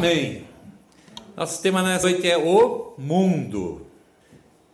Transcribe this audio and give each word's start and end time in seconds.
Amém. 0.00 0.46
Nosso 1.36 1.60
tema 1.60 1.82
nessa 1.82 2.08
noite 2.08 2.26
é 2.26 2.38
o 2.38 2.94
mundo. 2.96 3.82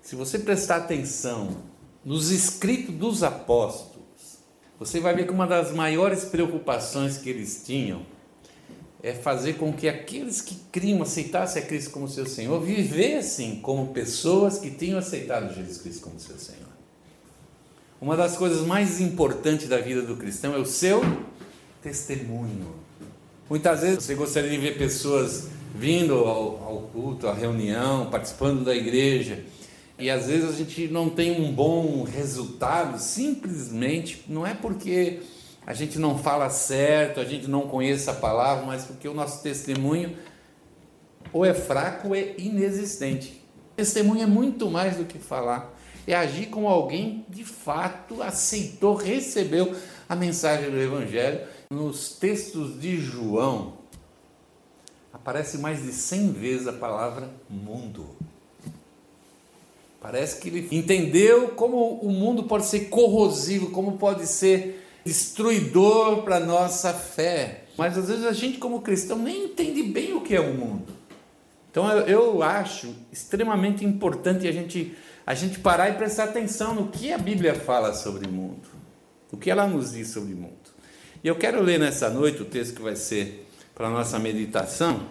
Se 0.00 0.14
você 0.14 0.38
prestar 0.38 0.76
atenção 0.76 1.64
nos 2.04 2.30
escritos 2.30 2.94
dos 2.94 3.24
apóstolos, 3.24 4.38
você 4.78 5.00
vai 5.00 5.16
ver 5.16 5.26
que 5.26 5.32
uma 5.32 5.44
das 5.44 5.72
maiores 5.72 6.24
preocupações 6.26 7.18
que 7.18 7.28
eles 7.28 7.64
tinham 7.66 8.06
é 9.02 9.14
fazer 9.14 9.54
com 9.54 9.72
que 9.72 9.88
aqueles 9.88 10.40
que 10.40 10.54
criam, 10.70 11.02
aceitassem 11.02 11.60
a 11.60 11.66
Cristo 11.66 11.90
como 11.90 12.06
seu 12.06 12.24
Senhor, 12.24 12.60
vivessem 12.60 13.56
como 13.56 13.88
pessoas 13.88 14.58
que 14.58 14.70
tinham 14.70 14.96
aceitado 14.96 15.52
Jesus 15.52 15.78
Cristo 15.78 16.02
como 16.02 16.20
seu 16.20 16.38
Senhor. 16.38 16.70
Uma 18.00 18.16
das 18.16 18.36
coisas 18.36 18.64
mais 18.64 19.00
importantes 19.00 19.68
da 19.68 19.78
vida 19.78 20.02
do 20.02 20.16
cristão 20.16 20.54
é 20.54 20.58
o 20.58 20.64
seu 20.64 21.02
testemunho. 21.82 22.85
Muitas 23.48 23.82
vezes 23.82 24.02
você 24.02 24.16
gostaria 24.16 24.50
de 24.50 24.58
ver 24.58 24.76
pessoas 24.76 25.46
vindo 25.72 26.14
ao, 26.14 26.64
ao 26.64 26.78
culto, 26.92 27.28
à 27.28 27.32
reunião, 27.32 28.10
participando 28.10 28.64
da 28.64 28.74
igreja, 28.74 29.44
e 29.96 30.10
às 30.10 30.26
vezes 30.26 30.50
a 30.50 30.52
gente 30.52 30.88
não 30.88 31.08
tem 31.08 31.40
um 31.40 31.52
bom 31.52 32.02
resultado, 32.02 32.98
simplesmente 32.98 34.24
não 34.28 34.44
é 34.44 34.52
porque 34.52 35.20
a 35.64 35.72
gente 35.72 35.96
não 35.96 36.18
fala 36.18 36.50
certo, 36.50 37.20
a 37.20 37.24
gente 37.24 37.46
não 37.46 37.62
conhece 37.62 38.10
a 38.10 38.14
palavra, 38.14 38.66
mas 38.66 38.82
porque 38.82 39.06
o 39.06 39.14
nosso 39.14 39.40
testemunho 39.44 40.16
ou 41.32 41.44
é 41.44 41.54
fraco 41.54 42.08
ou 42.08 42.14
é 42.16 42.34
inexistente. 42.38 43.40
Testemunho 43.76 44.24
é 44.24 44.26
muito 44.26 44.68
mais 44.68 44.96
do 44.96 45.04
que 45.04 45.20
falar, 45.20 45.72
é 46.04 46.16
agir 46.16 46.46
como 46.46 46.66
alguém 46.66 47.24
de 47.28 47.44
fato 47.44 48.22
aceitou, 48.22 48.96
recebeu 48.96 49.72
a 50.08 50.16
mensagem 50.16 50.68
do 50.68 50.80
Evangelho. 50.80 51.40
Nos 51.70 52.10
textos 52.10 52.80
de 52.80 52.96
João, 52.96 53.74
aparece 55.12 55.58
mais 55.58 55.82
de 55.82 55.92
100 55.92 56.32
vezes 56.32 56.68
a 56.68 56.72
palavra 56.72 57.28
mundo. 57.50 58.06
Parece 60.00 60.40
que 60.40 60.48
ele 60.48 60.68
entendeu 60.70 61.48
como 61.48 61.94
o 61.94 62.10
mundo 62.10 62.44
pode 62.44 62.66
ser 62.66 62.88
corrosivo, 62.88 63.70
como 63.70 63.98
pode 63.98 64.26
ser 64.28 64.86
destruidor 65.04 66.22
para 66.22 66.38
nossa 66.38 66.94
fé. 66.94 67.64
Mas 67.76 67.98
às 67.98 68.08
vezes 68.08 68.24
a 68.24 68.32
gente, 68.32 68.58
como 68.58 68.82
cristão, 68.82 69.18
nem 69.18 69.46
entende 69.46 69.82
bem 69.82 70.14
o 70.14 70.20
que 70.20 70.36
é 70.36 70.40
o 70.40 70.54
mundo. 70.54 70.92
Então 71.70 71.90
eu 71.90 72.42
acho 72.44 72.94
extremamente 73.12 73.84
importante 73.84 74.46
a 74.46 74.52
gente, 74.52 74.96
a 75.26 75.34
gente 75.34 75.58
parar 75.58 75.90
e 75.90 75.94
prestar 75.94 76.24
atenção 76.24 76.74
no 76.74 76.88
que 76.88 77.12
a 77.12 77.18
Bíblia 77.18 77.56
fala 77.56 77.92
sobre 77.92 78.28
o 78.28 78.32
mundo, 78.32 78.68
o 79.32 79.36
que 79.36 79.50
ela 79.50 79.66
nos 79.66 79.92
diz 79.92 80.08
sobre 80.08 80.32
o 80.32 80.36
mundo. 80.36 80.65
E 81.26 81.28
eu 81.28 81.34
quero 81.34 81.60
ler 81.60 81.76
nessa 81.76 82.08
noite 82.08 82.40
o 82.40 82.44
texto 82.44 82.76
que 82.76 82.82
vai 82.82 82.94
ser 82.94 83.48
para 83.74 83.88
a 83.88 83.90
nossa 83.90 84.16
meditação. 84.16 85.08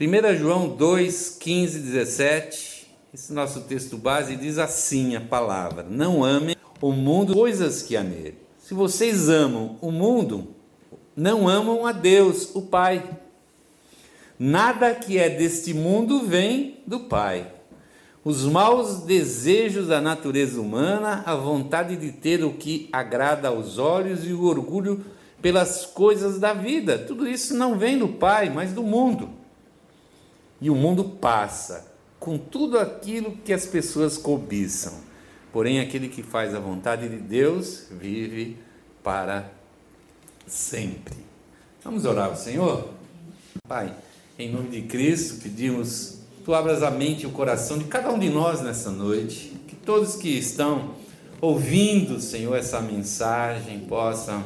1 0.00 0.36
João 0.38 0.68
2, 0.68 1.30
15, 1.30 1.80
17. 1.80 2.86
Esse 3.12 3.32
nosso 3.32 3.62
texto 3.62 3.96
base 3.96 4.36
diz 4.36 4.56
assim 4.56 5.16
a 5.16 5.20
palavra: 5.20 5.82
Não 5.82 6.22
amem 6.22 6.54
o 6.80 6.92
mundo, 6.92 7.34
coisas 7.34 7.82
que 7.82 7.96
há 7.96 8.04
nele. 8.04 8.38
Se 8.56 8.72
vocês 8.72 9.28
amam 9.28 9.76
o 9.80 9.90
mundo, 9.90 10.54
não 11.16 11.48
amam 11.48 11.84
a 11.84 11.90
Deus, 11.90 12.54
o 12.54 12.62
Pai. 12.62 13.04
Nada 14.38 14.94
que 14.94 15.18
é 15.18 15.28
deste 15.28 15.74
mundo 15.74 16.24
vem 16.24 16.78
do 16.86 17.00
Pai. 17.00 17.52
Os 18.24 18.44
maus 18.44 19.02
desejos 19.02 19.88
da 19.88 20.00
natureza 20.00 20.60
humana, 20.60 21.22
a 21.24 21.34
vontade 21.34 21.96
de 21.96 22.12
ter 22.12 22.44
o 22.44 22.52
que 22.52 22.88
agrada 22.92 23.48
aos 23.48 23.78
olhos 23.78 24.26
e 24.26 24.32
o 24.32 24.44
orgulho 24.44 25.04
pelas 25.40 25.86
coisas 25.86 26.38
da 26.40 26.52
vida, 26.52 26.98
tudo 26.98 27.28
isso 27.28 27.54
não 27.54 27.78
vem 27.78 27.98
do 27.98 28.08
Pai, 28.08 28.50
mas 28.50 28.72
do 28.72 28.82
mundo. 28.82 29.30
E 30.60 30.68
o 30.68 30.74
mundo 30.74 31.04
passa 31.04 31.86
com 32.18 32.36
tudo 32.36 32.78
aquilo 32.78 33.36
que 33.44 33.52
as 33.52 33.64
pessoas 33.64 34.18
cobiçam. 34.18 34.94
Porém, 35.52 35.80
aquele 35.80 36.08
que 36.08 36.22
faz 36.22 36.54
a 36.54 36.60
vontade 36.60 37.08
de 37.08 37.16
Deus 37.16 37.86
vive 37.90 38.56
para 39.02 39.50
sempre. 40.46 41.16
Vamos 41.82 42.04
orar 42.04 42.26
ao 42.26 42.36
Senhor? 42.36 42.90
Pai. 43.66 43.94
Em 44.38 44.52
nome 44.52 44.68
de 44.68 44.82
Cristo, 44.82 45.40
pedimos 45.42 46.17
tu 46.48 46.54
abras 46.54 46.82
a 46.82 46.90
mente 46.90 47.24
e 47.24 47.26
o 47.26 47.30
coração 47.30 47.76
de 47.76 47.84
cada 47.84 48.10
um 48.10 48.18
de 48.18 48.30
nós 48.30 48.62
nessa 48.62 48.90
noite, 48.90 49.52
que 49.68 49.76
todos 49.76 50.16
que 50.16 50.30
estão 50.30 50.94
ouvindo, 51.42 52.18
Senhor, 52.22 52.56
essa 52.56 52.80
mensagem 52.80 53.80
possam, 53.80 54.42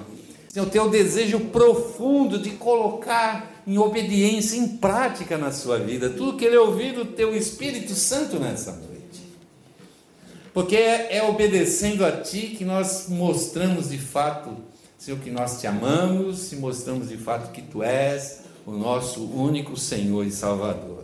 Senhor, 0.48 0.68
ter 0.68 0.80
o 0.80 0.88
desejo 0.88 1.38
profundo 1.38 2.40
de 2.40 2.50
colocar 2.50 3.62
em 3.64 3.78
obediência, 3.78 4.56
em 4.56 4.66
prática 4.78 5.38
na 5.38 5.52
sua 5.52 5.78
vida, 5.78 6.10
tudo 6.10 6.36
que 6.36 6.44
ele 6.44 6.56
ouviu 6.56 6.92
do 6.92 7.04
teu 7.04 7.36
Espírito 7.36 7.94
Santo 7.94 8.40
nessa 8.40 8.72
noite. 8.72 9.22
Porque 10.52 10.74
é, 10.74 11.18
é 11.18 11.22
obedecendo 11.22 12.04
a 12.04 12.10
Ti 12.10 12.56
que 12.58 12.64
nós 12.64 13.06
mostramos 13.10 13.90
de 13.90 13.98
fato, 13.98 14.56
Senhor, 14.98 15.20
que 15.20 15.30
nós 15.30 15.60
te 15.60 15.68
amamos 15.68 16.50
e 16.50 16.56
mostramos 16.56 17.10
de 17.10 17.16
fato 17.16 17.52
que 17.52 17.62
Tu 17.62 17.80
és 17.80 18.40
o 18.66 18.72
nosso 18.72 19.24
único 19.24 19.76
Senhor 19.76 20.26
e 20.26 20.32
Salvador. 20.32 21.01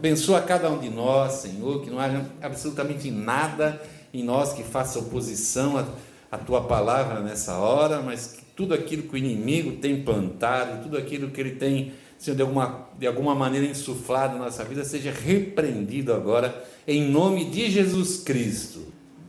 Abençoa 0.00 0.40
cada 0.40 0.70
um 0.70 0.78
de 0.78 0.88
nós, 0.88 1.42
Senhor, 1.42 1.82
que 1.82 1.90
não 1.90 2.00
haja 2.00 2.24
absolutamente 2.40 3.10
nada 3.10 3.78
em 4.14 4.24
nós 4.24 4.54
que 4.54 4.62
faça 4.62 4.98
oposição 4.98 5.76
à, 5.76 5.84
à 6.32 6.38
tua 6.38 6.62
palavra 6.62 7.20
nessa 7.20 7.58
hora, 7.58 8.00
mas 8.00 8.28
que 8.28 8.42
tudo 8.56 8.72
aquilo 8.72 9.02
que 9.02 9.12
o 9.12 9.18
inimigo 9.18 9.72
tem 9.72 10.02
plantado, 10.02 10.84
tudo 10.84 10.96
aquilo 10.96 11.30
que 11.30 11.38
ele 11.38 11.50
tem, 11.50 11.92
Senhor, 12.18 12.34
de 12.34 12.40
alguma, 12.40 12.88
de 12.98 13.06
alguma 13.06 13.34
maneira 13.34 13.66
insuflado 13.66 14.38
na 14.38 14.46
nossa 14.46 14.64
vida, 14.64 14.82
seja 14.84 15.12
repreendido 15.12 16.14
agora, 16.14 16.64
em 16.88 17.10
nome 17.10 17.50
de 17.50 17.70
Jesus 17.70 18.22
Cristo. 18.22 18.86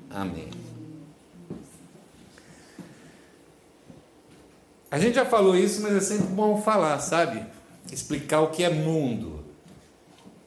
Amém. 0.10 0.48
A 4.90 4.98
gente 4.98 5.16
já 5.16 5.26
falou 5.26 5.54
isso, 5.54 5.82
mas 5.82 5.94
é 5.98 6.00
sempre 6.00 6.28
bom 6.28 6.62
falar, 6.62 6.98
sabe? 7.00 7.46
explicar 7.92 8.42
o 8.42 8.50
que 8.50 8.64
é 8.64 8.70
mundo, 8.70 9.41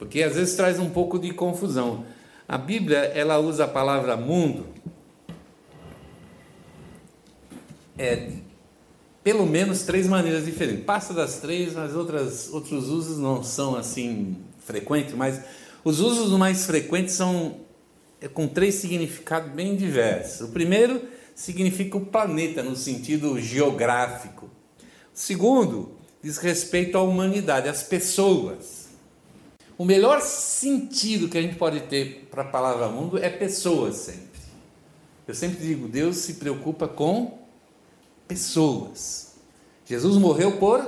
porque 0.05 0.23
às 0.23 0.35
vezes 0.35 0.55
traz 0.55 0.79
um 0.79 0.91
pouco 0.91 1.19
de 1.19 1.33
confusão. 1.33 2.05
A 2.47 2.59
Bíblia 2.59 2.99
ela 2.99 3.39
usa 3.39 3.65
a 3.65 3.69
palavra 3.69 4.19
mundo 4.19 4.67
é 7.97 8.33
pelo 9.23 9.47
menos 9.47 9.85
três 9.85 10.07
maneiras 10.07 10.45
diferentes. 10.45 10.85
Passa 10.85 11.15
das 11.15 11.39
três, 11.39 11.73
mas 11.73 11.97
outras 11.97 12.53
outros 12.53 12.91
usos 12.91 13.17
não 13.17 13.43
são 13.43 13.77
assim 13.77 14.37
frequentes, 14.59 15.15
mas 15.15 15.41
os 15.83 16.01
usos 16.01 16.39
mais 16.39 16.67
frequentes 16.67 17.15
são 17.15 17.61
é, 18.21 18.29
com 18.29 18.47
três 18.47 18.75
significados 18.75 19.51
bem 19.53 19.75
diversos. 19.75 20.43
O 20.43 20.53
primeiro 20.53 21.01
significa 21.35 21.97
o 21.97 22.05
planeta 22.05 22.63
no 22.63 22.77
sentido 22.77 23.41
geográfico. 23.41 24.51
O 25.15 25.19
segundo 25.19 25.93
diz 26.23 26.37
respeito 26.37 26.99
à 26.99 27.03
humanidade, 27.03 27.71
às 27.71 27.83
pessoas. 27.83 28.84
O 29.77 29.85
melhor 29.85 30.21
sentido 30.21 31.29
que 31.29 31.37
a 31.37 31.43
gente 31.43 31.57
pode 31.57 31.81
ter 31.81 32.29
para 32.31 32.43
a 32.43 32.47
palavra 32.47 32.89
mundo 32.89 33.19
é 33.19 33.29
pessoas 33.29 33.97
sempre. 33.97 34.41
Eu 35.27 35.35
sempre 35.35 35.65
digo, 35.67 35.89
Deus 35.89 36.17
se 36.19 36.35
preocupa 36.35 36.87
com 36.87 37.39
pessoas. 38.29 39.35
Jesus 39.85 40.17
morreu 40.17 40.59
por 40.59 40.83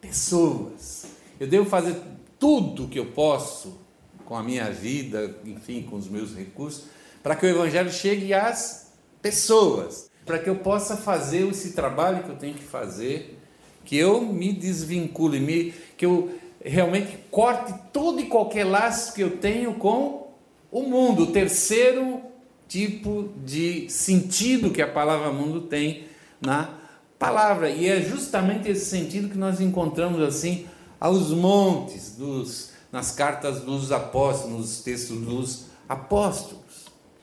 pessoas. 0.00 1.06
Eu 1.38 1.46
devo 1.46 1.68
fazer 1.68 1.96
tudo 2.38 2.84
o 2.84 2.88
que 2.88 2.98
eu 2.98 3.06
posso 3.06 3.78
com 4.24 4.36
a 4.36 4.42
minha 4.42 4.70
vida, 4.70 5.36
enfim, 5.44 5.82
com 5.82 5.96
os 5.96 6.08
meus 6.08 6.34
recursos, 6.34 6.84
para 7.22 7.34
que 7.34 7.44
o 7.44 7.48
evangelho 7.48 7.92
chegue 7.92 8.32
às 8.32 8.92
pessoas, 9.20 10.10
para 10.24 10.38
que 10.38 10.48
eu 10.48 10.56
possa 10.56 10.96
fazer 10.96 11.46
esse 11.48 11.72
trabalho 11.72 12.22
que 12.22 12.30
eu 12.30 12.36
tenho 12.36 12.54
que 12.54 12.64
fazer 12.64 13.36
que 13.84 13.96
eu 13.96 14.20
me 14.20 14.52
desvincule, 14.52 15.40
me, 15.40 15.74
que 15.96 16.06
eu 16.06 16.30
realmente 16.62 17.18
corte 17.30 17.72
todo 17.92 18.20
e 18.20 18.26
qualquer 18.26 18.64
laço 18.64 19.14
que 19.14 19.22
eu 19.22 19.36
tenho 19.38 19.74
com 19.74 20.28
o 20.70 20.82
mundo. 20.82 21.24
O 21.24 21.32
terceiro 21.32 22.20
tipo 22.68 23.32
de 23.44 23.90
sentido 23.90 24.70
que 24.70 24.80
a 24.80 24.86
palavra 24.86 25.32
mundo 25.32 25.62
tem 25.62 26.04
na 26.40 26.78
palavra. 27.18 27.68
E 27.68 27.88
é 27.88 28.00
justamente 28.00 28.68
esse 28.68 28.86
sentido 28.86 29.28
que 29.28 29.36
nós 29.36 29.60
encontramos 29.60 30.22
assim 30.22 30.66
aos 30.98 31.30
montes 31.30 32.14
dos, 32.16 32.70
nas 32.92 33.12
cartas 33.12 33.60
dos 33.60 33.90
apóstolos, 33.90 34.58
nos 34.58 34.82
textos 34.82 35.20
dos 35.20 35.66
apóstolos. 35.88 36.60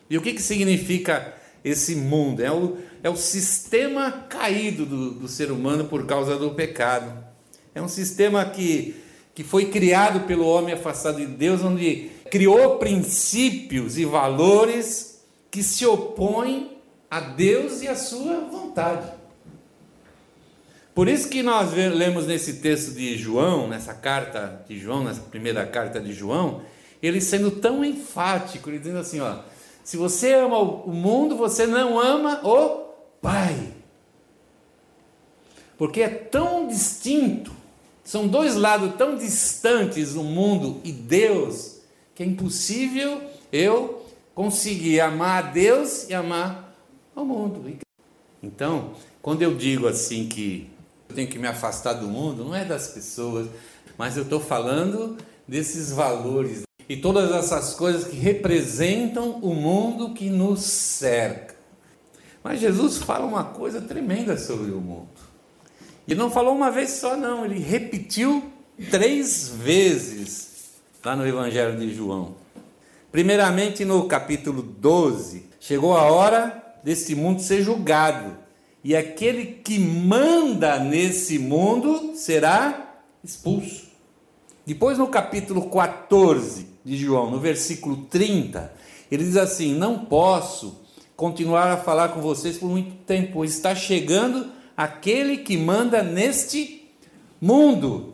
E 0.09 0.17
o 0.17 0.21
que, 0.21 0.33
que 0.33 0.41
significa 0.41 1.33
esse 1.63 1.95
mundo? 1.95 2.43
É 2.43 2.51
o, 2.51 2.77
é 3.03 3.09
o 3.09 3.15
sistema 3.15 4.11
caído 4.11 4.85
do, 4.85 5.11
do 5.11 5.27
ser 5.27 5.51
humano 5.51 5.85
por 5.85 6.05
causa 6.05 6.37
do 6.37 6.51
pecado. 6.51 7.25
É 7.73 7.81
um 7.81 7.87
sistema 7.87 8.43
que, 8.45 8.95
que 9.37 9.43
foi 9.43 9.65
criado 9.65 10.21
pelo 10.21 10.47
homem 10.47 10.73
afastado 10.73 11.17
de 11.17 11.27
Deus, 11.27 11.61
onde 11.61 12.09
criou 12.31 12.79
princípios 12.79 13.95
e 13.95 14.03
valores 14.03 15.23
que 15.51 15.61
se 15.61 15.85
opõem 15.85 16.71
a 17.07 17.19
Deus 17.19 17.83
e 17.83 17.87
a 17.87 17.95
sua 17.95 18.39
vontade. 18.39 19.07
Por 20.95 21.07
isso 21.07 21.29
que 21.29 21.43
nós 21.43 21.71
lemos 21.71 22.25
nesse 22.25 22.53
texto 22.53 22.95
de 22.95 23.15
João, 23.15 23.67
nessa 23.67 23.93
carta 23.93 24.65
de 24.67 24.79
João, 24.79 25.03
nessa 25.03 25.21
primeira 25.21 25.67
carta 25.67 26.01
de 26.01 26.13
João, 26.13 26.63
ele 26.99 27.21
sendo 27.21 27.51
tão 27.51 27.85
enfático, 27.85 28.71
ele 28.71 28.79
dizendo 28.79 28.97
assim, 28.97 29.19
ó, 29.19 29.41
se 29.83 29.97
você 29.97 30.33
ama 30.33 30.57
o 30.57 30.91
mundo, 30.91 31.37
você 31.37 31.67
não 31.67 31.99
ama 31.99 32.41
o 32.43 32.87
Pai. 33.21 33.71
Porque 35.77 36.01
é 36.01 36.09
tão 36.09 36.67
distinto, 36.67 37.51
são 38.07 38.25
dois 38.25 38.55
lados 38.55 38.95
tão 38.95 39.17
distantes 39.17 40.15
o 40.15 40.23
mundo 40.23 40.79
e 40.81 40.93
Deus, 40.93 41.79
que 42.15 42.23
é 42.23 42.25
impossível 42.25 43.21
eu 43.51 44.01
conseguir 44.33 45.01
amar 45.01 45.43
a 45.43 45.47
Deus 45.49 46.07
e 46.07 46.13
amar 46.13 46.73
o 47.13 47.25
mundo. 47.25 47.69
Então, 48.41 48.93
quando 49.21 49.41
eu 49.41 49.53
digo 49.53 49.89
assim 49.89 50.25
que 50.25 50.69
eu 51.09 51.15
tenho 51.15 51.27
que 51.27 51.37
me 51.37 51.49
afastar 51.49 51.95
do 51.95 52.07
mundo, 52.07 52.45
não 52.45 52.55
é 52.55 52.63
das 52.63 52.87
pessoas, 52.87 53.49
mas 53.97 54.15
eu 54.15 54.23
estou 54.23 54.39
falando 54.39 55.17
desses 55.45 55.91
valores 55.91 56.61
e 56.87 56.95
todas 56.95 57.29
essas 57.29 57.73
coisas 57.73 58.05
que 58.05 58.15
representam 58.15 59.31
o 59.41 59.53
mundo 59.53 60.13
que 60.13 60.29
nos 60.29 60.61
cerca. 60.61 61.57
Mas 62.41 62.61
Jesus 62.61 62.99
fala 62.99 63.25
uma 63.25 63.43
coisa 63.43 63.81
tremenda 63.81 64.37
sobre 64.37 64.71
o 64.71 64.79
mundo. 64.79 65.27
E 66.07 66.15
não 66.15 66.31
falou 66.31 66.55
uma 66.55 66.71
vez 66.71 66.91
só, 66.91 67.17
não, 67.17 67.43
ele 67.43 67.59
repetiu 67.59 68.41
três 68.89 69.49
vezes 69.49 70.71
lá 71.03 71.17
no 71.17 71.27
Evangelho 71.27 71.77
de 71.77 71.93
João. 71.93 72.35
Primeiramente 73.11 73.83
no 73.83 74.05
capítulo 74.05 74.61
12, 74.61 75.45
chegou 75.59 75.97
a 75.97 76.03
hora 76.03 76.63
desse 76.81 77.13
mundo 77.13 77.41
ser 77.41 77.61
julgado, 77.61 78.37
e 78.83 78.95
aquele 78.95 79.45
que 79.45 79.77
manda 79.77 80.79
nesse 80.79 81.37
mundo 81.37 82.13
será 82.15 83.01
expulso. 83.21 83.87
Depois, 84.65 84.97
no 84.97 85.07
capítulo 85.07 85.69
14 85.69 86.67
de 86.85 86.95
João, 86.95 87.29
no 87.29 87.39
versículo 87.39 88.05
30, 88.09 88.71
ele 89.11 89.25
diz 89.25 89.35
assim: 89.35 89.73
Não 89.73 90.05
posso 90.05 90.81
continuar 91.17 91.71
a 91.71 91.77
falar 91.77 92.09
com 92.09 92.21
vocês 92.21 92.57
por 92.57 92.69
muito 92.69 92.95
tempo, 93.05 93.43
está 93.43 93.75
chegando 93.75 94.56
aquele 94.77 95.37
que 95.37 95.57
manda 95.57 96.03
neste 96.03 96.87
mundo. 97.41 98.13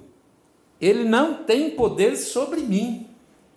Ele 0.80 1.04
não 1.04 1.44
tem 1.44 1.72
poder 1.72 2.16
sobre 2.16 2.62
mim. 2.62 3.08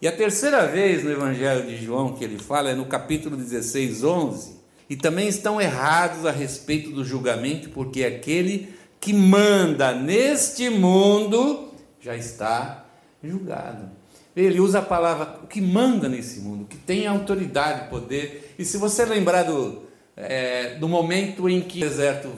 E 0.03 0.09
a 0.09 0.13
terceira 0.13 0.67
vez 0.67 1.05
no 1.05 1.11
Evangelho 1.11 1.67
de 1.67 1.77
João 1.77 2.15
que 2.15 2.25
ele 2.25 2.39
fala 2.39 2.71
é 2.71 2.75
no 2.75 2.87
capítulo 2.87 3.37
16, 3.37 4.03
11. 4.03 4.57
E 4.91 4.97
também 4.97 5.29
estão 5.29 5.61
errados 5.61 6.27
a 6.27 6.31
respeito 6.31 6.91
do 6.91 7.05
julgamento, 7.05 7.71
porque 7.71 8.05
aquele 8.05 8.75
que 9.01 9.13
manda 9.13 9.93
neste 9.93 10.69
mundo 10.69 11.73
já 12.01 12.17
está 12.17 12.87
julgado. 13.23 13.91
Ele 14.35 14.61
usa 14.61 14.81
a 14.81 14.83
palavra 14.83 15.41
o 15.43 15.47
que 15.47 15.61
manda 15.61 16.09
nesse 16.09 16.41
mundo, 16.41 16.67
que 16.67 16.77
tem 16.77 17.07
autoridade, 17.07 17.89
poder. 17.89 18.55
E 18.59 18.65
se 18.65 18.77
você 18.77 19.05
lembrar 19.05 19.45
do, 19.45 19.83
é, 20.17 20.75
do 20.75 20.87
momento 20.89 21.49
em 21.49 21.61
que 21.63 21.79
o 21.79 21.89
deserto 21.89 22.31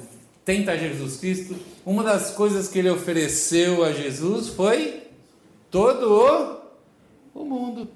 tenta 0.48 0.78
Jesus 0.78 1.16
Cristo, 1.18 1.56
uma 1.84 2.02
das 2.02 2.30
coisas 2.30 2.68
que 2.68 2.78
ele 2.78 2.88
ofereceu 2.88 3.84
a 3.84 3.92
Jesus 3.92 4.48
foi 4.48 5.02
todo 5.70 6.10
o, 7.34 7.42
o 7.42 7.44
mundo. 7.44 7.86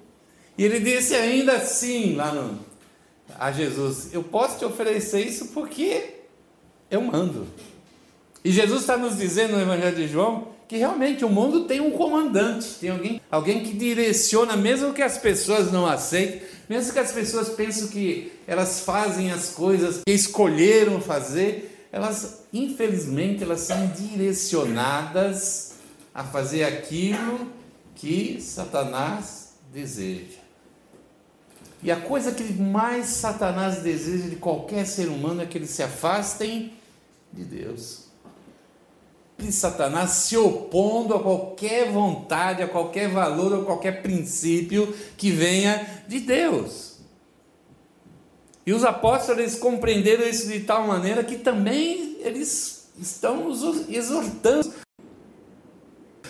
E 0.58 0.62
ele 0.62 0.78
disse 0.78 1.14
ainda 1.14 1.54
assim 1.54 2.14
lá 2.14 2.30
no, 2.30 2.58
a 3.38 3.50
Jesus: 3.50 4.12
Eu 4.12 4.22
posso 4.22 4.58
te 4.58 4.66
oferecer 4.66 5.26
isso 5.26 5.48
porque 5.54 6.16
eu 6.90 7.00
mando. 7.00 7.46
E 8.44 8.52
Jesus 8.52 8.82
está 8.82 8.98
nos 8.98 9.16
dizendo 9.16 9.54
no 9.54 9.62
Evangelho 9.62 9.96
de 9.96 10.06
João 10.06 10.48
que 10.68 10.76
realmente 10.76 11.24
o 11.24 11.30
mundo 11.30 11.64
tem 11.64 11.80
um 11.80 11.92
comandante, 11.92 12.66
tem 12.80 12.90
alguém, 12.90 13.20
alguém 13.30 13.62
que 13.62 13.72
direciona, 13.72 14.58
mesmo 14.58 14.92
que 14.92 15.02
as 15.02 15.16
pessoas 15.16 15.72
não 15.72 15.86
aceitem, 15.86 16.42
mesmo 16.68 16.92
que 16.92 16.98
as 16.98 17.12
pessoas 17.12 17.48
pensem 17.48 17.88
que 17.88 18.32
elas 18.46 18.80
fazem 18.80 19.32
as 19.32 19.50
coisas 19.50 20.02
que 20.06 20.12
escolheram 20.12 21.00
fazer, 21.00 21.71
elas, 21.92 22.44
infelizmente, 22.52 23.44
elas 23.44 23.60
são 23.60 23.86
direcionadas 23.88 25.74
a 26.14 26.24
fazer 26.24 26.64
aquilo 26.64 27.52
que 27.94 28.40
Satanás 28.40 29.52
deseja. 29.72 30.40
E 31.82 31.90
a 31.90 32.00
coisa 32.00 32.32
que 32.32 32.52
mais 32.54 33.06
Satanás 33.06 33.82
deseja 33.82 34.28
de 34.28 34.36
qualquer 34.36 34.86
ser 34.86 35.08
humano 35.08 35.42
é 35.42 35.46
que 35.46 35.58
eles 35.58 35.70
se 35.70 35.82
afastem 35.82 36.72
de 37.32 37.44
Deus 37.44 38.02
de 39.42 39.52
Satanás 39.52 40.10
se 40.10 40.36
opondo 40.36 41.14
a 41.14 41.22
qualquer 41.22 41.90
vontade, 41.90 42.62
a 42.62 42.68
qualquer 42.68 43.08
valor, 43.08 43.60
a 43.60 43.64
qualquer 43.64 44.02
princípio 44.02 44.94
que 45.16 45.30
venha 45.30 46.04
de 46.06 46.20
Deus. 46.20 46.91
E 48.64 48.72
os 48.72 48.84
apóstolos 48.84 49.40
eles 49.40 49.54
compreenderam 49.56 50.24
isso 50.28 50.46
de 50.48 50.60
tal 50.60 50.86
maneira 50.86 51.24
que 51.24 51.36
também 51.36 52.16
eles 52.20 52.88
estão 52.98 53.48
nos 53.48 53.88
exortando. 53.88 54.72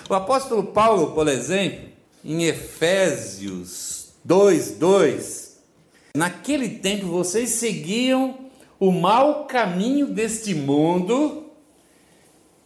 O 0.08 0.14
apóstolo 0.14 0.64
Paulo, 0.64 1.12
por 1.12 1.28
exemplo, 1.28 1.88
em 2.24 2.44
Efésios 2.44 4.14
2, 4.24 4.72
2, 4.72 5.58
naquele 6.14 6.68
tempo 6.78 7.06
vocês 7.06 7.50
seguiam 7.50 8.38
o 8.78 8.90
mau 8.90 9.44
caminho 9.44 10.06
deste 10.06 10.54
mundo 10.54 11.50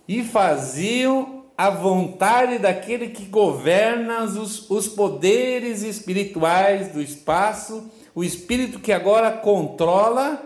e 0.09 0.23
faziam 0.23 1.45
a 1.59 1.71
vontade 1.71 2.59
daquele 2.59 3.09
que 3.09 3.25
governa 3.25 4.25
os, 4.25 4.71
os 4.71 4.87
poderes 4.87 5.83
espirituais 5.83 6.89
do 6.89 7.01
espaço, 7.01 7.91
o 8.17 8.25
espírito 8.25 8.81
que 8.81 8.93
agora 8.93 9.31
controla 9.31 10.43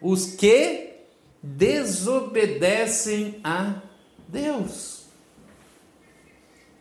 os 0.00 0.34
que 0.34 0.94
desobedecem 1.42 3.38
a 3.44 3.82
Deus. 4.26 5.04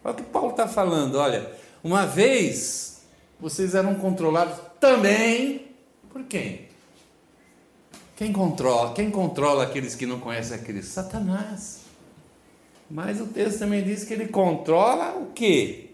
Olha 0.01 0.13
o 0.13 0.15
que 0.15 0.23
Paulo 0.23 0.51
está 0.51 0.69
falando, 0.69 1.15
olha, 1.15 1.51
uma 1.83 2.05
vez 2.05 3.01
vocês 3.41 3.75
eram 3.75 3.95
controlados 3.95 4.57
também 4.79 5.67
por 6.09 6.23
quem? 6.23 6.69
Quem 8.15 8.31
controla? 8.31 8.93
Quem 8.93 9.11
controla 9.11 9.65
aqueles 9.65 9.95
que 9.95 10.05
não 10.05 10.21
conhecem 10.21 10.55
a 10.55 10.59
Cristo? 10.61 10.91
Satanás. 10.91 11.81
Mas 12.89 13.19
o 13.19 13.27
texto 13.27 13.59
também 13.59 13.83
diz 13.83 14.05
que 14.05 14.13
ele 14.13 14.29
controla 14.29 15.17
o 15.17 15.33
quê? 15.33 15.89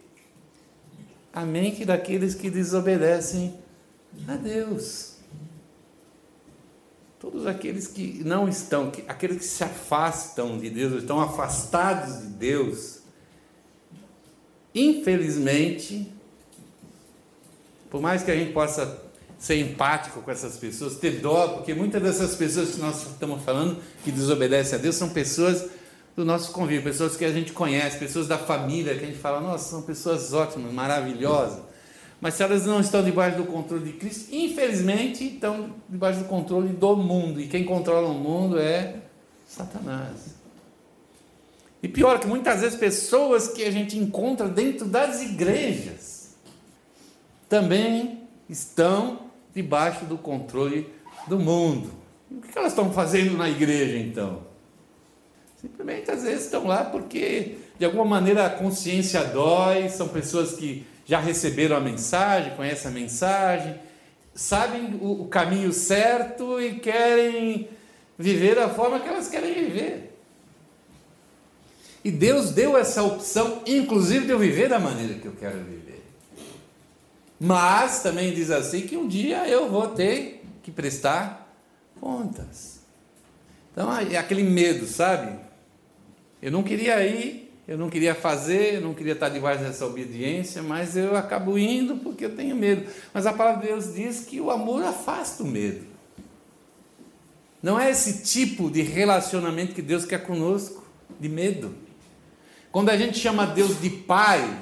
A 1.33 1.43
mente 1.43 1.83
daqueles 1.83 2.35
que 2.35 2.51
desobedecem 2.51 3.64
a 4.27 4.35
Deus. 4.35 5.15
Todos 7.19 7.47
aqueles 7.47 7.87
que 7.87 8.21
não 8.23 8.47
estão, 8.47 8.91
aqueles 9.07 9.37
que 9.37 9.45
se 9.45 9.63
afastam 9.63 10.57
de 10.57 10.69
Deus, 10.69 10.93
estão 10.93 11.19
afastados 11.19 12.19
de 12.21 12.27
Deus, 12.27 12.99
infelizmente, 14.73 16.11
por 17.89 18.01
mais 18.01 18.21
que 18.23 18.31
a 18.31 18.35
gente 18.35 18.51
possa 18.51 19.03
ser 19.39 19.59
empático 19.59 20.21
com 20.21 20.31
essas 20.31 20.57
pessoas, 20.57 20.97
ter 20.97 21.19
dó, 21.19 21.49
porque 21.49 21.73
muitas 21.73 22.01
dessas 22.01 22.35
pessoas 22.35 22.71
que 22.71 22.79
nós 22.79 23.05
estamos 23.07 23.43
falando 23.43 23.81
que 24.03 24.11
desobedecem 24.11 24.77
a 24.77 24.81
Deus 24.81 24.95
são 24.95 25.09
pessoas 25.09 25.69
do 26.15 26.23
nosso 26.23 26.51
convívio, 26.51 26.83
pessoas 26.83 27.17
que 27.17 27.25
a 27.25 27.31
gente 27.31 27.51
conhece, 27.51 27.97
pessoas 27.97 28.27
da 28.27 28.37
família, 28.37 28.95
que 28.97 29.03
a 29.03 29.07
gente 29.07 29.19
fala, 29.19 29.41
nossa, 29.41 29.69
são 29.69 29.81
pessoas 29.81 30.31
ótimas, 30.33 30.71
maravilhosas. 30.71 31.64
Mas 32.21 32.35
se 32.35 32.43
elas 32.43 32.65
não 32.65 32.79
estão 32.79 33.03
debaixo 33.03 33.37
do 33.37 33.45
controle 33.45 33.91
de 33.91 33.93
Cristo, 33.93 34.33
infelizmente 34.33 35.25
estão 35.25 35.75
debaixo 35.87 36.19
do 36.19 36.25
controle 36.25 36.69
do 36.69 36.95
mundo. 36.95 37.39
E 37.41 37.47
quem 37.47 37.63
controla 37.63 38.07
o 38.07 38.13
mundo 38.13 38.57
é 38.57 38.97
Satanás. 39.47 40.35
E 41.83 41.87
pior 41.87 42.19
que 42.19 42.25
muitas 42.25 42.61
vezes 42.61 42.77
pessoas 42.77 43.47
que 43.47 43.63
a 43.63 43.69
gente 43.69 43.97
encontra 43.97 44.47
dentro 44.47 44.87
das 44.87 45.21
igrejas 45.21 46.35
também 47.47 48.23
estão 48.49 49.19
debaixo 49.53 50.05
do 50.05 50.17
controle 50.17 50.89
do 51.27 51.39
mundo. 51.39 51.91
O 52.31 52.41
que 52.41 52.57
elas 52.57 52.71
estão 52.71 52.91
fazendo 52.91 53.37
na 53.37 53.49
igreja 53.49 53.97
então? 53.97 54.41
Simplesmente 55.61 56.09
às 56.09 56.23
vezes 56.23 56.45
estão 56.45 56.65
lá 56.65 56.85
porque 56.85 57.57
de 57.77 57.85
alguma 57.85 58.05
maneira 58.05 58.45
a 58.45 58.49
consciência 58.49 59.23
dói, 59.23 59.89
são 59.89 60.07
pessoas 60.07 60.53
que 60.53 60.85
já 61.05 61.19
receberam 61.19 61.77
a 61.77 61.79
mensagem, 61.79 62.55
conhecem 62.55 62.89
a 62.89 62.93
mensagem, 62.93 63.79
sabem 64.33 64.99
o, 64.99 65.21
o 65.21 65.27
caminho 65.27 65.71
certo 65.71 66.59
e 66.59 66.79
querem 66.79 67.69
viver 68.17 68.55
da 68.55 68.69
forma 68.69 68.99
que 68.99 69.07
elas 69.07 69.29
querem 69.29 69.53
viver. 69.53 70.17
E 72.03 72.11
Deus 72.11 72.51
deu 72.51 72.77
essa 72.77 73.01
opção, 73.03 73.61
inclusive 73.65 74.25
de 74.25 74.31
eu 74.31 74.39
viver 74.39 74.69
da 74.69 74.79
maneira 74.79 75.15
que 75.15 75.25
eu 75.25 75.33
quero 75.33 75.57
viver. 75.59 76.03
Mas 77.39 78.01
também 78.01 78.33
diz 78.33 78.51
assim 78.51 78.81
que 78.81 78.95
um 78.95 79.07
dia 79.07 79.47
eu 79.47 79.69
vou 79.69 79.87
ter 79.89 80.43
que 80.61 80.71
prestar 80.71 81.51
contas. 81.99 82.79
Então 83.71 83.91
é 83.97 84.17
aquele 84.17 84.43
medo, 84.43 84.87
sabe? 84.87 85.37
Eu 86.41 86.51
não 86.51 86.63
queria 86.63 87.05
ir, 87.05 87.44
eu 87.67 87.77
não 87.77 87.89
queria 87.89 88.13
fazer, 88.13 88.75
eu 88.75 88.81
não 88.81 88.93
queria 88.93 89.13
estar 89.13 89.29
debaixo 89.29 89.63
dessa 89.63 89.85
obediência, 89.85 90.61
mas 90.61 90.95
eu 90.95 91.15
acabo 91.15 91.57
indo 91.57 91.97
porque 91.97 92.25
eu 92.25 92.35
tenho 92.35 92.55
medo. 92.55 92.89
Mas 93.13 93.25
a 93.25 93.33
palavra 93.33 93.61
de 93.61 93.67
Deus 93.67 93.93
diz 93.93 94.25
que 94.25 94.39
o 94.39 94.51
amor 94.51 94.83
afasta 94.83 95.41
o 95.41 95.47
medo. 95.47 95.85
Não 97.63 97.79
é 97.79 97.89
esse 97.89 98.23
tipo 98.23 98.69
de 98.69 98.83
relacionamento 98.83 99.73
que 99.73 99.81
Deus 99.81 100.05
quer 100.05 100.23
conosco, 100.23 100.85
de 101.19 101.27
medo. 101.27 101.73
Quando 102.71 102.89
a 102.89 102.97
gente 102.97 103.17
chama 103.17 103.47
Deus 103.47 103.81
de 103.81 103.89
Pai, 103.89 104.61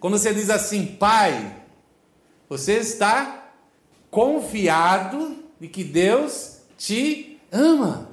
quando 0.00 0.16
você 0.16 0.32
diz 0.32 0.48
assim, 0.48 0.86
Pai, 0.86 1.56
você 2.48 2.78
está 2.78 3.52
confiado 4.10 5.36
de 5.60 5.68
que 5.68 5.84
Deus 5.84 6.58
te 6.78 7.38
ama. 7.50 8.11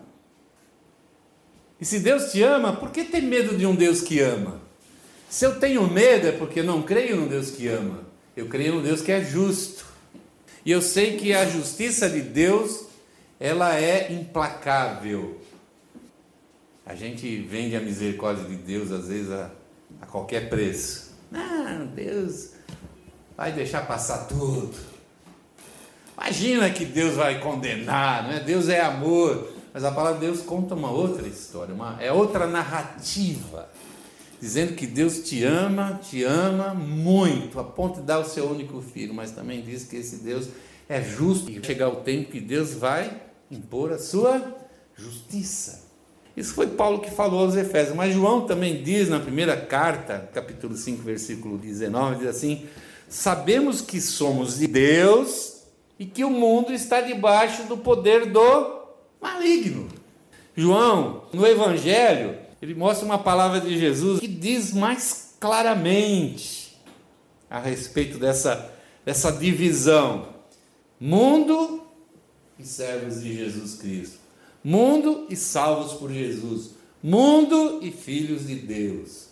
E 1.79 1.85
se 1.85 1.99
Deus 1.99 2.31
te 2.31 2.41
ama, 2.43 2.75
por 2.75 2.91
que 2.91 3.05
ter 3.05 3.21
medo 3.21 3.57
de 3.57 3.65
um 3.65 3.73
Deus 3.73 4.01
que 4.01 4.19
ama? 4.19 4.59
Se 5.29 5.45
eu 5.45 5.59
tenho 5.59 5.87
medo 5.87 6.27
é 6.27 6.31
porque 6.31 6.61
não 6.61 6.81
creio 6.81 7.15
no 7.15 7.27
Deus 7.27 7.51
que 7.51 7.67
ama. 7.67 7.99
Eu 8.35 8.47
creio 8.47 8.75
no 8.75 8.81
Deus 8.81 9.01
que 9.01 9.11
é 9.11 9.23
justo. 9.23 9.85
E 10.65 10.71
eu 10.71 10.81
sei 10.81 11.17
que 11.17 11.33
a 11.33 11.47
justiça 11.47 12.09
de 12.09 12.21
Deus, 12.21 12.85
ela 13.39 13.79
é 13.79 14.11
implacável. 14.11 15.39
A 16.85 16.95
gente 16.95 17.37
vende 17.41 17.75
a 17.75 17.79
misericórdia 17.79 18.43
de 18.45 18.55
Deus 18.55 18.91
às 18.91 19.07
vezes 19.07 19.31
a, 19.31 19.51
a 20.01 20.05
qualquer 20.05 20.49
preço. 20.49 21.11
Ah, 21.31 21.85
Deus 21.95 22.49
vai 23.37 23.51
deixar 23.51 23.85
passar 23.85 24.25
tudo. 24.25 24.75
Imagina 26.17 26.69
que 26.69 26.83
Deus 26.83 27.15
vai 27.15 27.39
condenar, 27.39 28.23
não 28.23 28.31
é? 28.31 28.39
Deus 28.39 28.67
é 28.67 28.81
amor. 28.81 29.58
Mas 29.73 29.83
a 29.83 29.91
palavra 29.91 30.19
de 30.19 30.25
Deus 30.25 30.41
conta 30.41 30.73
uma 30.73 30.91
outra 30.91 31.27
história, 31.27 31.73
uma, 31.73 31.97
é 32.01 32.11
outra 32.11 32.47
narrativa, 32.47 33.69
dizendo 34.41 34.73
que 34.73 34.87
Deus 34.87 35.19
te 35.19 35.43
ama, 35.43 35.99
te 36.01 36.23
ama 36.23 36.73
muito, 36.73 37.59
a 37.59 37.63
ponto 37.63 37.99
de 37.99 38.05
dar 38.05 38.19
o 38.19 38.25
seu 38.25 38.49
único 38.49 38.81
filho, 38.81 39.13
mas 39.13 39.31
também 39.31 39.61
diz 39.61 39.83
que 39.83 39.97
esse 39.97 40.17
Deus 40.17 40.47
é 40.87 41.01
justo 41.01 41.51
e 41.51 41.63
chegar 41.63 41.89
o 41.89 41.97
tempo 41.97 42.31
que 42.31 42.39
Deus 42.39 42.73
vai 42.73 43.21
impor 43.51 43.91
a 43.91 43.99
sua 43.99 44.55
justiça. 44.95 45.87
Isso 46.35 46.53
foi 46.53 46.67
Paulo 46.67 46.99
que 46.99 47.11
falou 47.11 47.41
aos 47.41 47.55
Efésios, 47.55 47.95
mas 47.95 48.13
João 48.13 48.45
também 48.47 48.81
diz 48.81 49.09
na 49.09 49.19
primeira 49.19 49.57
carta, 49.57 50.29
capítulo 50.33 50.75
5, 50.75 51.03
versículo 51.03 51.57
19, 51.57 52.19
diz 52.19 52.27
assim: 52.27 52.65
Sabemos 53.07 53.81
que 53.81 53.99
somos 53.99 54.57
de 54.57 54.67
Deus 54.67 55.63
e 55.99 56.05
que 56.05 56.23
o 56.23 56.29
mundo 56.29 56.71
está 56.71 57.01
debaixo 57.01 57.63
do 57.63 57.77
poder 57.77 58.27
do 58.27 58.78
maligno. 59.21 59.87
João, 60.55 61.23
no 61.31 61.45
Evangelho, 61.45 62.37
ele 62.61 62.75
mostra 62.75 63.05
uma 63.05 63.17
palavra 63.17 63.61
de 63.61 63.77
Jesus 63.77 64.19
que 64.19 64.27
diz 64.27 64.73
mais 64.73 65.35
claramente 65.39 66.77
a 67.49 67.59
respeito 67.59 68.17
dessa, 68.17 68.69
dessa 69.05 69.31
divisão: 69.31 70.27
mundo 70.99 71.83
e 72.59 72.63
servos 72.65 73.21
de 73.21 73.35
Jesus 73.35 73.75
Cristo, 73.75 74.19
mundo 74.63 75.25
e 75.29 75.35
salvos 75.35 75.93
por 75.93 76.11
Jesus, 76.11 76.71
mundo 77.01 77.79
e 77.81 77.91
filhos 77.91 78.45
de 78.47 78.55
Deus. 78.55 79.29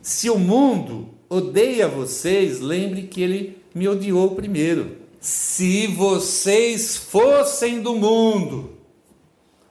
Se 0.00 0.30
o 0.30 0.38
mundo 0.38 1.08
odeia 1.28 1.88
vocês, 1.88 2.60
lembre 2.60 3.02
que 3.02 3.20
ele 3.20 3.58
me 3.74 3.88
odiou 3.88 4.34
primeiro. 4.34 4.98
Se 5.20 5.86
vocês 5.86 6.96
fossem 6.96 7.80
do 7.80 7.94
mundo, 7.94 8.76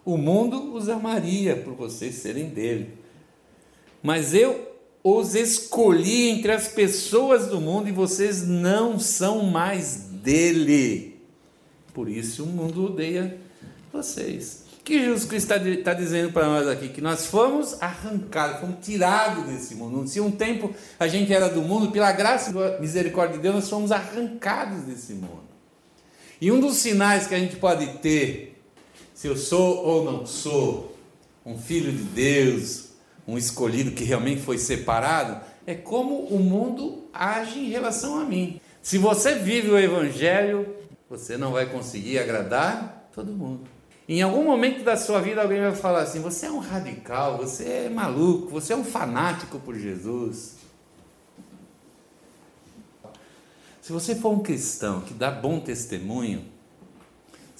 o 0.03 0.17
mundo 0.17 0.73
os 0.73 0.89
amaria 0.89 1.55
por 1.55 1.73
vocês 1.73 2.15
serem 2.15 2.49
dele. 2.49 2.97
Mas 4.01 4.33
eu 4.33 4.69
os 5.03 5.33
escolhi 5.35 6.29
entre 6.29 6.51
as 6.51 6.67
pessoas 6.67 7.47
do 7.47 7.59
mundo 7.59 7.89
e 7.89 7.91
vocês 7.91 8.47
não 8.47 8.99
são 8.99 9.43
mais 9.43 9.97
dele. 10.11 11.19
Por 11.93 12.07
isso 12.07 12.43
o 12.43 12.47
mundo 12.47 12.85
odeia 12.85 13.37
vocês. 13.91 14.61
Que 14.83 14.99
Jesus 14.99 15.25
Cristo 15.25 15.53
está, 15.53 15.69
está 15.69 15.93
dizendo 15.93 16.31
para 16.31 16.45
nós 16.45 16.67
aqui? 16.67 16.89
Que 16.89 17.01
nós 17.01 17.27
fomos 17.27 17.81
arrancados, 17.81 18.59
fomos 18.59 18.83
tirados 18.83 19.45
desse 19.45 19.75
mundo. 19.75 20.07
Se 20.07 20.19
um 20.19 20.31
tempo 20.31 20.73
a 20.99 21.07
gente 21.07 21.31
era 21.31 21.49
do 21.49 21.61
mundo, 21.61 21.91
pela 21.91 22.11
graça 22.11 22.51
e 22.51 22.81
misericórdia 22.81 23.37
de 23.37 23.43
Deus, 23.43 23.55
nós 23.55 23.69
fomos 23.69 23.91
arrancados 23.91 24.83
desse 24.83 25.13
mundo. 25.13 25.51
E 26.39 26.51
um 26.51 26.59
dos 26.59 26.77
sinais 26.77 27.27
que 27.27 27.35
a 27.35 27.39
gente 27.39 27.55
pode 27.57 27.85
ter 27.99 28.50
se 29.21 29.27
eu 29.27 29.37
sou 29.37 29.85
ou 29.85 30.03
não 30.03 30.25
sou 30.25 30.97
um 31.45 31.55
filho 31.55 31.91
de 31.91 32.01
Deus, 32.05 32.87
um 33.27 33.37
escolhido 33.37 33.91
que 33.91 34.03
realmente 34.03 34.41
foi 34.41 34.57
separado, 34.57 35.39
é 35.63 35.75
como 35.75 36.21
o 36.21 36.39
mundo 36.39 37.03
age 37.13 37.59
em 37.59 37.69
relação 37.69 38.19
a 38.19 38.25
mim. 38.25 38.59
Se 38.81 38.97
você 38.97 39.35
vive 39.35 39.69
o 39.69 39.77
Evangelho, 39.77 40.75
você 41.07 41.37
não 41.37 41.51
vai 41.51 41.67
conseguir 41.67 42.17
agradar 42.17 43.11
todo 43.13 43.31
mundo. 43.31 43.61
Em 44.09 44.23
algum 44.23 44.43
momento 44.43 44.83
da 44.83 44.97
sua 44.97 45.21
vida, 45.21 45.39
alguém 45.39 45.61
vai 45.61 45.75
falar 45.75 46.01
assim: 46.01 46.19
você 46.19 46.47
é 46.47 46.51
um 46.51 46.57
radical, 46.57 47.37
você 47.37 47.65
é 47.65 47.89
maluco, 47.89 48.47
você 48.47 48.73
é 48.73 48.75
um 48.75 48.83
fanático 48.83 49.59
por 49.59 49.75
Jesus. 49.75 50.55
Se 53.83 53.93
você 53.93 54.15
for 54.15 54.31
um 54.31 54.39
cristão 54.39 55.01
que 55.01 55.13
dá 55.13 55.29
bom 55.29 55.59
testemunho, 55.59 56.50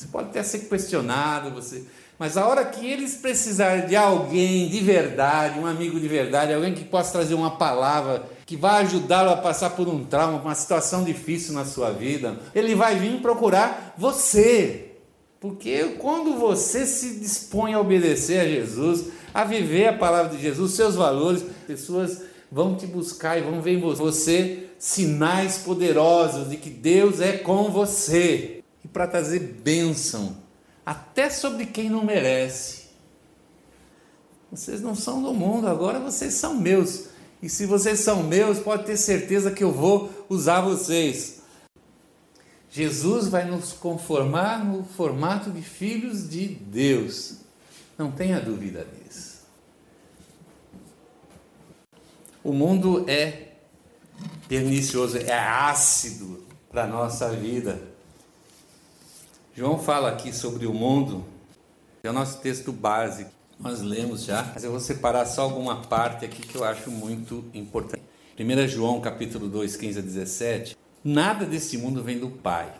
você 0.01 0.08
pode 0.08 0.29
até 0.29 0.41
ser 0.41 0.60
questionado, 0.60 1.51
você, 1.51 1.84
mas 2.17 2.36
a 2.36 2.48
hora 2.48 2.65
que 2.65 2.88
eles 2.88 3.15
precisarem 3.15 3.86
de 3.86 3.96
alguém 3.96 4.67
de 4.67 4.79
verdade, 4.79 5.60
um 5.60 5.65
amigo 5.67 6.00
de 6.00 6.08
verdade, 6.08 6.53
alguém 6.53 6.74
que 6.74 6.84
possa 6.84 7.12
trazer 7.12 7.36
uma 7.36 7.51
palavra 7.51 8.24
que 8.46 8.55
vai 8.55 8.81
ajudá-lo 8.81 9.29
a 9.29 9.38
passar 9.38 9.72
por 9.72 9.88
um 9.88 10.03
trauma, 10.03 10.41
uma 10.41 10.55
situação 10.55 11.03
difícil 11.03 11.53
na 11.53 11.65
sua 11.65 11.91
vida, 11.91 12.39
ele 12.55 12.74
vai 12.74 12.96
vir 12.98 13.22
procurar 13.22 13.93
você. 13.96 14.88
Porque 15.39 15.96
quando 16.00 16.36
você 16.36 16.86
se 16.86 17.20
dispõe 17.20 17.74
a 17.74 17.79
obedecer 17.79 18.39
a 18.39 18.48
Jesus, 18.48 19.05
a 19.34 19.43
viver 19.43 19.88
a 19.88 19.98
palavra 19.98 20.36
de 20.36 20.41
Jesus, 20.41 20.74
seus 20.74 20.96
valores, 20.96 21.43
pessoas 21.67 22.24
vão 22.51 22.75
te 22.75 22.88
buscar 22.88 23.38
e 23.38 23.41
vão 23.41 23.62
ver 23.62 23.77
em 23.77 23.79
você 23.79 24.67
sinais 24.79 25.60
poderosos 25.60 26.50
de 26.50 26.58
que 26.58 26.70
Deus 26.70 27.22
é 27.22 27.34
com 27.34 27.70
você 27.70 28.60
e 28.83 28.88
para 28.88 29.07
trazer 29.07 29.39
bênção, 29.39 30.38
até 30.85 31.29
sobre 31.29 31.65
quem 31.65 31.89
não 31.89 32.03
merece. 32.03 32.81
Vocês 34.51 34.81
não 34.81 34.95
são 34.95 35.21
do 35.21 35.33
mundo, 35.33 35.67
agora 35.67 36.00
vocês 36.00 36.33
são 36.33 36.55
meus. 36.55 37.05
E 37.41 37.50
se 37.50 37.65
vocês 37.65 38.01
são 38.01 38.23
meus, 38.23 38.59
pode 38.59 38.85
ter 38.85 38.97
certeza 38.97 39.51
que 39.51 39.63
eu 39.63 39.71
vou 39.71 40.25
usar 40.29 40.61
vocês. 40.61 41.41
Jesus 42.69 43.27
vai 43.27 43.45
nos 43.45 43.73
conformar 43.73 44.63
no 44.63 44.83
formato 44.83 45.50
de 45.50 45.61
filhos 45.61 46.29
de 46.29 46.47
Deus. 46.47 47.38
Não 47.97 48.11
tenha 48.11 48.39
dúvida 48.39 48.85
disso. 48.85 49.41
O 52.43 52.53
mundo 52.53 53.05
é 53.09 53.50
pernicioso, 54.47 55.17
é 55.17 55.38
ácido 55.38 56.43
para 56.69 56.83
a 56.83 56.88
nossa 56.88 57.29
vida. 57.29 57.90
João 59.53 59.77
fala 59.77 60.08
aqui 60.08 60.31
sobre 60.31 60.65
o 60.65 60.74
mundo, 60.74 61.25
é 62.01 62.10
o 62.10 62.13
nosso 62.13 62.39
texto 62.39 62.72
básico, 62.72 63.29
nós 63.60 63.81
lemos 63.81 64.24
já, 64.24 64.50
mas 64.53 64.63
eu 64.63 64.72
vou 64.72 64.79
separar 64.79 65.25
só 65.25 65.41
alguma 65.41 65.81
parte 65.81 66.24
aqui 66.24 66.41
que 66.41 66.55
eu 66.55 66.63
acho 66.63 66.89
muito 66.89 67.43
importante. 67.53 68.01
1 68.39 68.67
João 68.70 69.01
capítulo 69.01 69.50
2, 69.50 69.75
15 69.75 70.00
a 70.00 70.01
17, 70.01 70.77
nada 71.03 71.46
desse 71.46 71.77
mundo 71.77 72.01
vem 72.01 72.17
do 72.17 72.29
Pai, 72.29 72.74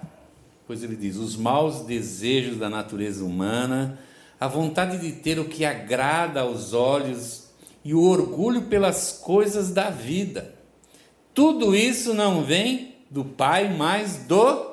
pois 0.66 0.82
ele 0.82 0.96
diz, 0.96 1.18
os 1.18 1.36
maus 1.36 1.82
desejos 1.82 2.58
da 2.58 2.70
natureza 2.70 3.26
humana, 3.26 4.00
a 4.40 4.48
vontade 4.48 4.98
de 4.98 5.12
ter 5.12 5.40
o 5.40 5.46
que 5.50 5.66
agrada 5.66 6.40
aos 6.40 6.74
olhos 6.74 7.50
e 7.84 7.94
o 7.94 8.02
orgulho 8.02 8.62
pelas 8.64 9.12
coisas 9.12 9.72
da 9.72 9.90
vida. 9.90 10.56
Tudo 11.34 11.76
isso 11.76 12.14
não 12.14 12.46
vem 12.46 12.96
do 13.10 13.26
Pai, 13.26 13.76
mas 13.76 14.24
do 14.24 14.72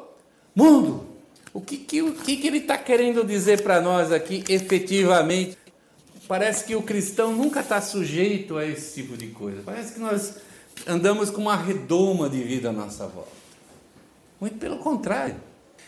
mundo. 0.55 1.08
O 1.53 1.61
que, 1.61 1.77
que, 1.79 2.03
o 2.03 2.13
que, 2.13 2.37
que 2.37 2.47
ele 2.47 2.59
está 2.59 2.77
querendo 2.77 3.25
dizer 3.25 3.63
para 3.63 3.81
nós 3.81 4.13
aqui 4.13 4.45
efetivamente? 4.49 5.57
Parece 6.27 6.65
que 6.65 6.77
o 6.77 6.83
cristão 6.83 7.33
nunca 7.33 7.61
está 7.61 7.81
sujeito 7.81 8.59
a 8.59 8.67
esse 8.67 9.03
tipo 9.03 9.17
de 9.17 9.29
coisa. 9.29 9.63
Parece 9.65 9.95
que 9.95 10.01
nós 10.01 10.35
andamos 10.87 11.31
com 11.31 11.41
uma 11.41 11.57
redoma 11.57 12.29
de 12.29 12.43
vida 12.43 12.69
à 12.69 12.73
nossa 12.73 13.07
volta. 13.07 13.31
Muito 14.41 14.59
pelo 14.59 14.79
contrário. 14.79 15.37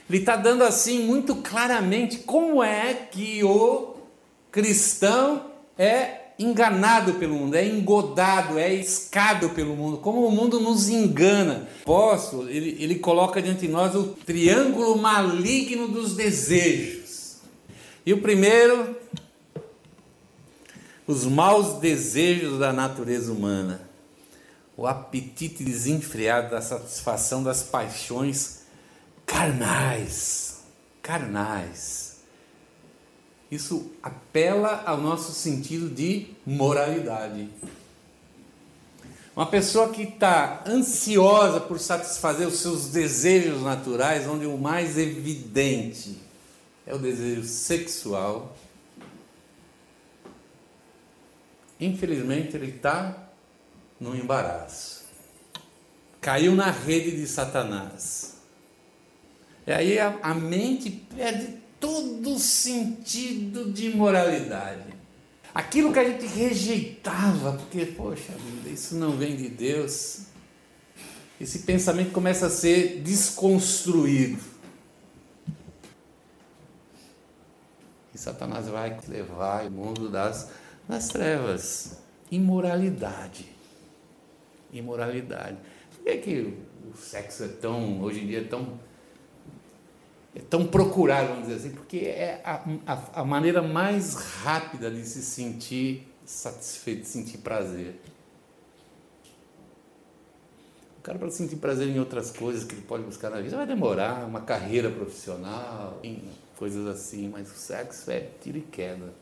Ele 0.09 0.19
está 0.19 0.37
dando 0.37 0.65
assim 0.65 1.05
muito 1.05 1.37
claramente 1.37 2.19
como 2.19 2.65
é 2.65 2.95
que 2.95 3.45
o 3.45 3.97
cristão 4.51 5.51
é 5.79 6.20
enganado 6.41 7.15
pelo 7.15 7.35
mundo, 7.35 7.55
é 7.55 7.67
engodado, 7.67 8.59
é 8.59 8.73
escado 8.73 9.51
pelo 9.51 9.77
mundo, 9.77 9.99
como 9.99 10.27
o 10.27 10.31
mundo 10.31 10.59
nos 10.59 10.89
engana. 10.89 11.69
Posso, 11.85 12.49
ele, 12.49 12.83
ele 12.83 12.95
coloca 12.95 13.43
diante 13.43 13.67
de 13.67 13.69
nós 13.69 13.95
o 13.95 14.05
triângulo 14.05 14.97
maligno 14.97 15.87
dos 15.87 16.17
desejos. 16.17 17.41
E 18.07 18.15
o 18.15 18.23
primeiro, 18.23 18.97
os 21.07 21.27
maus 21.27 21.79
desejos 21.79 22.59
da 22.59 22.73
natureza 22.73 23.31
humana, 23.31 23.83
o 24.77 24.87
apetite 24.87 25.63
desenfreado 25.63 26.53
da 26.53 26.63
satisfação 26.63 27.43
das 27.43 27.63
paixões 27.63 28.63
carnais, 29.27 30.61
carnais. 31.03 32.00
Isso 33.51 33.91
apela 34.01 34.83
ao 34.87 34.97
nosso 34.99 35.33
sentido 35.33 35.89
de 35.89 36.29
moralidade. 36.47 37.49
Uma 39.35 39.47
pessoa 39.47 39.89
que 39.91 40.03
está 40.03 40.63
ansiosa 40.67 41.61
por 41.61 41.81
satisfazer 41.81 42.47
os 42.47 42.59
seus 42.59 42.89
desejos 42.89 43.63
naturais, 43.63 44.29
onde 44.29 44.47
o 44.47 44.57
mais 44.57 44.99
evidente 44.99 46.19
é 46.87 46.95
o 46.95 46.99
desejo 46.99 47.45
sexual, 47.45 48.57
infelizmente 51.79 52.57
ele 52.57 52.71
está 52.77 53.31
no 53.99 54.15
embaraço. 54.15 55.05
Caiu 56.21 56.55
na 56.55 56.71
rede 56.71 57.17
de 57.17 57.27
Satanás. 57.27 58.37
E 59.67 59.73
aí 59.73 59.99
a, 59.99 60.19
a 60.23 60.35
mente 60.35 60.91
perde 60.91 61.60
todo 61.81 62.39
sentido 62.39 63.73
de 63.73 63.89
moralidade. 63.89 64.91
Aquilo 65.53 65.93
que 65.93 65.99
a 65.99 66.05
gente 66.05 66.27
rejeitava, 66.27 67.55
porque, 67.55 67.87
poxa 67.87 68.33
vida, 68.33 68.69
isso 68.69 68.95
não 68.95 69.17
vem 69.17 69.35
de 69.35 69.49
Deus. 69.49 70.27
Esse 71.41 71.61
pensamento 71.61 72.13
começa 72.13 72.47
a 72.47 72.51
ser 72.51 73.01
desconstruído. 73.01 74.39
E 78.15 78.19
Satanás 78.19 78.69
vai 78.69 78.97
levar 79.09 79.67
o 79.67 79.71
mundo 79.71 80.09
das, 80.09 80.51
das 80.89 81.09
trevas. 81.09 81.99
Imoralidade. 82.31 83.47
Imoralidade. 84.73 85.57
Por 85.97 86.05
que, 86.05 86.19
que 86.19 86.55
o 86.93 86.97
sexo 86.97 87.45
é 87.45 87.49
tão, 87.49 88.01
hoje 88.03 88.21
em 88.21 88.27
dia, 88.27 88.41
é 88.41 88.45
tão 88.45 88.79
é 90.35 90.41
tão 90.41 90.67
procurado, 90.67 91.29
vamos 91.29 91.49
dizer 91.49 91.57
assim, 91.57 91.71
porque 91.71 91.99
é 91.99 92.41
a, 92.45 92.63
a, 92.87 93.21
a, 93.21 93.25
maneira 93.25 93.61
mais 93.61 94.15
rápida 94.15 94.91
de 94.91 95.05
se 95.05 95.23
sentir 95.23 96.07
satisfeito, 96.25 97.03
de 97.03 97.09
sentir 97.09 97.39
prazer. 97.39 98.01
O 100.99 101.03
cara, 101.03 101.19
para 101.19 101.31
sentir 101.31 101.57
prazer 101.57 101.89
em 101.89 101.99
outras 101.99 102.31
coisas 102.31 102.63
que 102.63 102.75
ele 102.75 102.83
pode 102.83 103.03
buscar 103.03 103.31
na 103.31 103.41
vida, 103.41 103.57
vai 103.57 103.67
demorar, 103.67 104.25
uma 104.27 104.43
carreira 104.43 104.91
profissional, 104.91 106.01
coisas 106.57 106.87
assim, 106.87 107.29
mas 107.29 107.51
o 107.51 107.57
sexo 107.57 108.11
é 108.11 108.29
tiro 108.41 108.59
e 108.59 108.61
queda. 108.61 109.13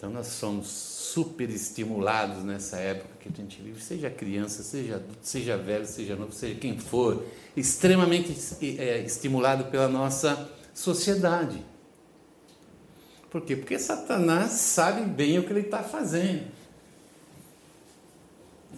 Então 0.00 0.08
nós 0.08 0.28
somos 0.28 0.66
super 0.66 1.50
estimulados 1.50 2.42
nessa 2.42 2.78
época 2.78 3.10
que 3.20 3.28
a 3.28 3.32
gente 3.36 3.60
vive, 3.60 3.82
seja 3.82 4.08
criança, 4.08 4.62
seja 4.62 4.94
adulto, 4.94 5.18
seja 5.20 5.58
velho, 5.58 5.84
seja 5.84 6.16
novo, 6.16 6.32
seja 6.32 6.58
quem 6.58 6.78
for, 6.78 7.22
extremamente 7.54 8.34
é, 8.78 9.00
estimulado 9.00 9.64
pela 9.64 9.88
nossa 9.88 10.50
sociedade. 10.72 11.62
Por 13.30 13.42
quê? 13.42 13.54
Porque 13.54 13.78
Satanás 13.78 14.52
sabe 14.52 15.02
bem 15.02 15.38
o 15.38 15.42
que 15.44 15.52
ele 15.52 15.60
está 15.60 15.82
fazendo. 15.82 16.46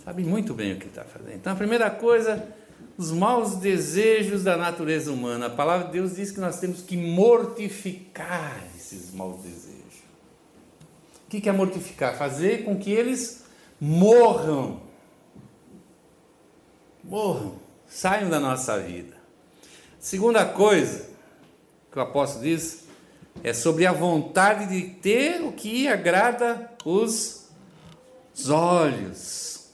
Sabe 0.04 0.24
muito 0.24 0.52
bem 0.52 0.72
o 0.72 0.78
que 0.80 0.86
está 0.86 1.04
fazendo. 1.04 1.36
Então 1.36 1.52
a 1.52 1.56
primeira 1.56 1.88
coisa, 1.88 2.52
os 2.98 3.12
maus 3.12 3.54
desejos 3.54 4.42
da 4.42 4.56
natureza 4.56 5.12
humana. 5.12 5.46
A 5.46 5.50
palavra 5.50 5.86
de 5.86 5.92
Deus 5.92 6.16
diz 6.16 6.32
que 6.32 6.40
nós 6.40 6.58
temos 6.58 6.82
que 6.82 6.96
mortificar 6.96 8.60
esses 8.76 9.14
maus 9.14 9.40
desejos 9.40 9.71
que, 11.32 11.40
que 11.40 11.48
é 11.48 11.52
mortificar? 11.52 12.14
Fazer 12.14 12.62
com 12.62 12.76
que 12.76 12.90
eles 12.90 13.44
morram. 13.80 14.82
Morram. 17.02 17.54
Saiam 17.88 18.28
da 18.28 18.38
nossa 18.38 18.78
vida. 18.78 19.16
Segunda 19.98 20.44
coisa 20.44 21.08
que 21.90 21.98
o 21.98 22.02
apóstolo 22.02 22.44
diz 22.44 22.84
é 23.42 23.54
sobre 23.54 23.86
a 23.86 23.92
vontade 23.92 24.66
de 24.66 24.90
ter 24.96 25.42
o 25.42 25.52
que 25.52 25.88
agrada 25.88 26.70
os 26.84 27.48
olhos. 28.50 29.70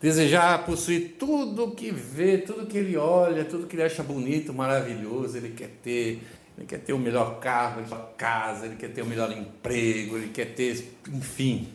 Desejar 0.00 0.66
possuir 0.66 1.14
tudo 1.20 1.70
que 1.70 1.92
vê, 1.92 2.38
tudo 2.38 2.66
que 2.66 2.76
ele 2.76 2.96
olha, 2.96 3.44
tudo 3.44 3.68
que 3.68 3.76
ele 3.76 3.84
acha 3.84 4.02
bonito, 4.02 4.52
maravilhoso, 4.52 5.36
ele 5.36 5.50
quer 5.50 5.70
ter 5.84 6.20
ele 6.56 6.66
quer 6.66 6.78
ter 6.78 6.92
o 6.92 6.98
melhor 6.98 7.38
carro, 7.38 7.80
a 7.80 7.82
melhor 7.82 8.14
casa, 8.16 8.66
ele 8.66 8.76
quer 8.76 8.92
ter 8.92 9.02
o 9.02 9.06
melhor 9.06 9.30
emprego, 9.30 10.16
ele 10.16 10.28
quer 10.28 10.54
ter, 10.54 10.96
enfim. 11.08 11.68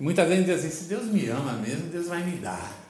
Muitas 0.00 0.28
vezes 0.28 0.46
diz 0.46 0.58
assim, 0.58 0.70
se 0.70 0.84
Deus 0.84 1.04
me 1.04 1.28
ama 1.28 1.52
mesmo, 1.52 1.88
Deus 1.88 2.06
vai 2.06 2.24
me 2.24 2.36
dar. 2.38 2.82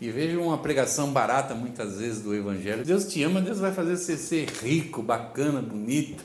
E 0.00 0.10
vejo 0.10 0.40
uma 0.40 0.58
pregação 0.58 1.12
barata 1.12 1.54
muitas 1.54 1.98
vezes 1.98 2.20
do 2.20 2.34
Evangelho. 2.34 2.84
Deus 2.84 3.06
te 3.06 3.22
ama, 3.22 3.40
Deus 3.40 3.58
vai 3.58 3.72
fazer 3.72 3.96
você 3.96 4.16
ser 4.16 4.48
rico, 4.62 5.02
bacana, 5.02 5.62
bonito. 5.62 6.24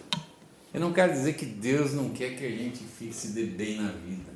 Eu 0.74 0.80
não 0.80 0.92
quero 0.92 1.12
dizer 1.12 1.34
que 1.34 1.46
Deus 1.46 1.94
não 1.94 2.10
quer 2.10 2.36
que 2.36 2.46
a 2.46 2.50
gente 2.50 2.80
fique 2.98 3.14
se 3.14 3.28
dê 3.28 3.44
bem 3.44 3.82
na 3.82 3.92
vida. 3.92 4.31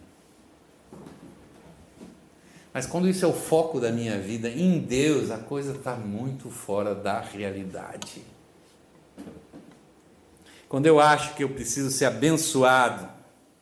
Mas 2.75 2.85
quando 2.85 3.07
isso 3.07 3.23
é 3.23 3.27
o 3.29 3.31
foco 3.31 3.79
da 3.79 3.89
minha 3.89 4.19
vida, 4.19 4.49
em 4.49 4.79
Deus, 4.79 5.31
a 5.31 5.37
coisa 5.37 5.71
está 5.71 5.95
muito 5.95 6.49
fora 6.49 6.93
da 6.93 7.21
realidade. 7.21 8.21
Quando 10.67 10.85
eu 10.85 10.99
acho 10.99 11.35
que 11.35 11.43
eu 11.45 11.47
preciso 11.47 11.89
ser 11.89 12.03
abençoado, 12.03 13.07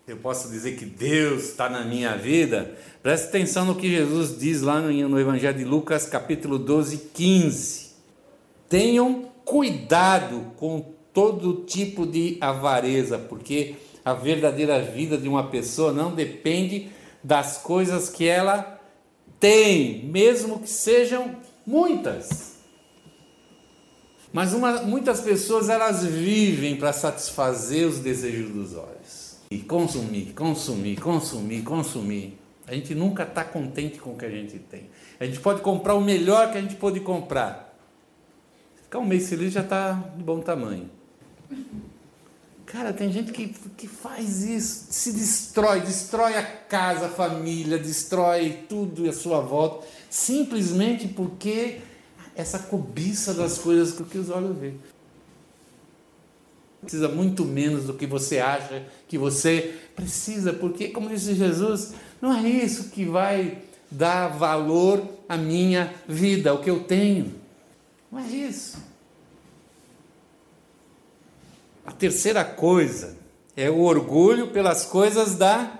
eu 0.07 0.17
posso 0.17 0.49
dizer 0.49 0.77
que 0.77 0.85
Deus 0.85 1.43
está 1.43 1.69
na 1.69 1.85
minha 1.85 2.17
vida, 2.17 2.75
preste 3.03 3.27
atenção 3.27 3.65
no 3.65 3.75
que 3.75 3.87
Jesus 3.87 4.35
diz 4.35 4.63
lá 4.63 4.81
no 4.81 5.19
Evangelho 5.19 5.59
de 5.59 5.63
Lucas, 5.63 6.07
capítulo 6.07 6.57
12, 6.57 6.97
15. 7.13 7.91
Tenham 8.67 9.25
cuidado 9.45 10.53
com 10.57 10.91
todo 11.13 11.65
tipo 11.65 12.07
de 12.07 12.39
avareza, 12.41 13.19
porque 13.19 13.75
a 14.03 14.15
verdadeira 14.15 14.81
vida 14.81 15.19
de 15.19 15.29
uma 15.29 15.51
pessoa 15.51 15.93
não 15.93 16.15
depende 16.15 16.89
das 17.23 17.59
coisas 17.59 18.09
que 18.09 18.27
ela 18.27 18.72
tem, 19.43 20.05
mesmo 20.05 20.59
que 20.59 20.69
sejam 20.69 21.35
muitas. 21.67 22.53
Mas 24.31 24.53
uma, 24.53 24.83
muitas 24.83 25.19
pessoas 25.19 25.67
elas 25.67 26.05
vivem 26.05 26.77
para 26.77 26.93
satisfazer 26.93 27.85
os 27.85 27.99
desejos 27.99 28.49
dos 28.53 28.73
olhos. 28.73 29.39
E 29.51 29.57
consumir, 29.57 30.31
consumir, 30.33 30.95
consumir, 30.95 31.61
consumir. 31.61 32.39
A 32.65 32.73
gente 32.73 32.95
nunca 32.95 33.23
está 33.23 33.43
contente 33.43 33.99
com 33.99 34.11
o 34.11 34.17
que 34.17 34.23
a 34.23 34.29
gente 34.29 34.57
tem. 34.59 34.89
A 35.19 35.25
gente 35.25 35.41
pode 35.41 35.59
comprar 35.59 35.95
o 35.95 36.01
melhor 36.01 36.49
que 36.49 36.57
a 36.57 36.61
gente 36.61 36.75
pode 36.75 37.01
comprar. 37.01 37.77
Ficar 38.81 38.99
um 38.99 39.05
mês 39.05 39.27
feliz 39.27 39.51
já 39.51 39.59
está 39.59 39.91
de 40.15 40.23
bom 40.23 40.39
tamanho. 40.39 40.89
Cara, 42.73 42.91
tem 42.91 43.11
gente 43.11 43.31
que, 43.31 43.49
que 43.77 43.87
faz 43.87 44.43
isso, 44.43 44.87
se 44.89 45.11
destrói, 45.11 45.81
destrói 45.81 46.35
a 46.35 46.41
casa, 46.41 47.05
a 47.05 47.09
família, 47.09 47.77
destrói 47.77 48.63
tudo 48.67 49.07
à 49.07 49.13
sua 49.13 49.41
volta, 49.41 49.85
simplesmente 50.09 51.07
porque 51.07 51.81
essa 52.35 52.57
cobiça 52.57 53.31
das 53.35 53.59
coisas 53.59 53.93
que 54.09 54.17
os 54.17 54.31
olhos 54.31 54.57
veem. 54.57 54.79
Precisa 56.81 57.07
muito 57.07 57.45
menos 57.45 57.83
do 57.83 57.93
que 57.93 58.07
você 58.07 58.39
acha 58.39 58.83
que 59.07 59.19
você 59.19 59.75
precisa, 59.95 60.51
porque, 60.51 60.87
como 60.87 61.09
disse 61.09 61.35
Jesus, 61.35 61.93
não 62.19 62.33
é 62.33 62.41
isso 62.41 62.89
que 62.89 63.05
vai 63.05 63.59
dar 63.91 64.29
valor 64.29 65.07
à 65.29 65.37
minha 65.37 65.93
vida, 66.07 66.49
ao 66.49 66.57
que 66.57 66.71
eu 66.71 66.79
tenho. 66.79 67.35
Não 68.11 68.17
é 68.17 68.25
isso. 68.25 68.92
A 71.85 71.91
terceira 71.91 72.43
coisa 72.45 73.17
é 73.55 73.69
o 73.69 73.81
orgulho 73.81 74.47
pelas 74.47 74.85
coisas 74.85 75.35
da, 75.35 75.79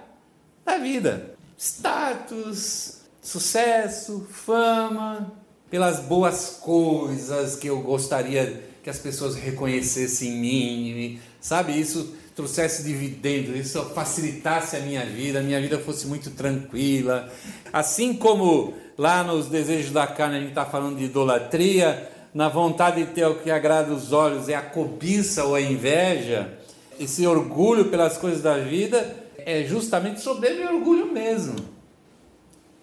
da 0.66 0.78
vida: 0.78 1.36
status, 1.58 3.00
sucesso, 3.22 4.28
fama, 4.30 5.32
pelas 5.70 6.00
boas 6.00 6.58
coisas 6.62 7.56
que 7.56 7.68
eu 7.68 7.82
gostaria 7.82 8.72
que 8.84 8.90
as 8.90 9.00
pessoas 9.00 9.36
reconhecessem 9.36 10.30
em 10.30 10.94
mim, 10.94 11.20
sabe? 11.40 11.80
Isso 11.80 12.14
trouxesse 12.36 12.84
dividendos, 12.84 13.56
isso 13.56 13.82
facilitasse 13.96 14.76
a 14.76 14.80
minha 14.80 15.06
vida, 15.06 15.40
a 15.40 15.42
minha 15.42 15.62
vida 15.62 15.80
fosse 15.80 16.06
muito 16.06 16.32
tranquila. 16.32 17.32
Assim 17.72 18.14
como 18.14 18.74
lá 18.98 19.24
nos 19.24 19.48
desejos 19.48 19.92
da 19.92 20.06
carne 20.06 20.36
a 20.36 20.40
gente 20.40 20.50
está 20.50 20.66
falando 20.66 20.98
de 20.98 21.06
idolatria, 21.06 22.12
na 22.34 22.50
vontade 22.50 23.06
de 23.06 23.12
ter 23.12 23.26
o 23.26 23.40
que 23.40 23.52
agrada 23.52 23.94
os 23.94 24.12
olhos 24.12 24.50
é 24.50 24.56
a 24.56 24.62
cobiça 24.62 25.44
ou 25.44 25.54
a 25.54 25.62
inveja, 25.62 26.58
esse 27.00 27.28
orgulho 27.28 27.86
pelas 27.86 28.18
coisas 28.18 28.42
da 28.42 28.58
vida 28.58 29.24
é 29.38 29.64
justamente 29.64 30.22
soberba 30.22 30.62
e 30.62 30.76
orgulho 30.76 31.12
mesmo. 31.12 31.56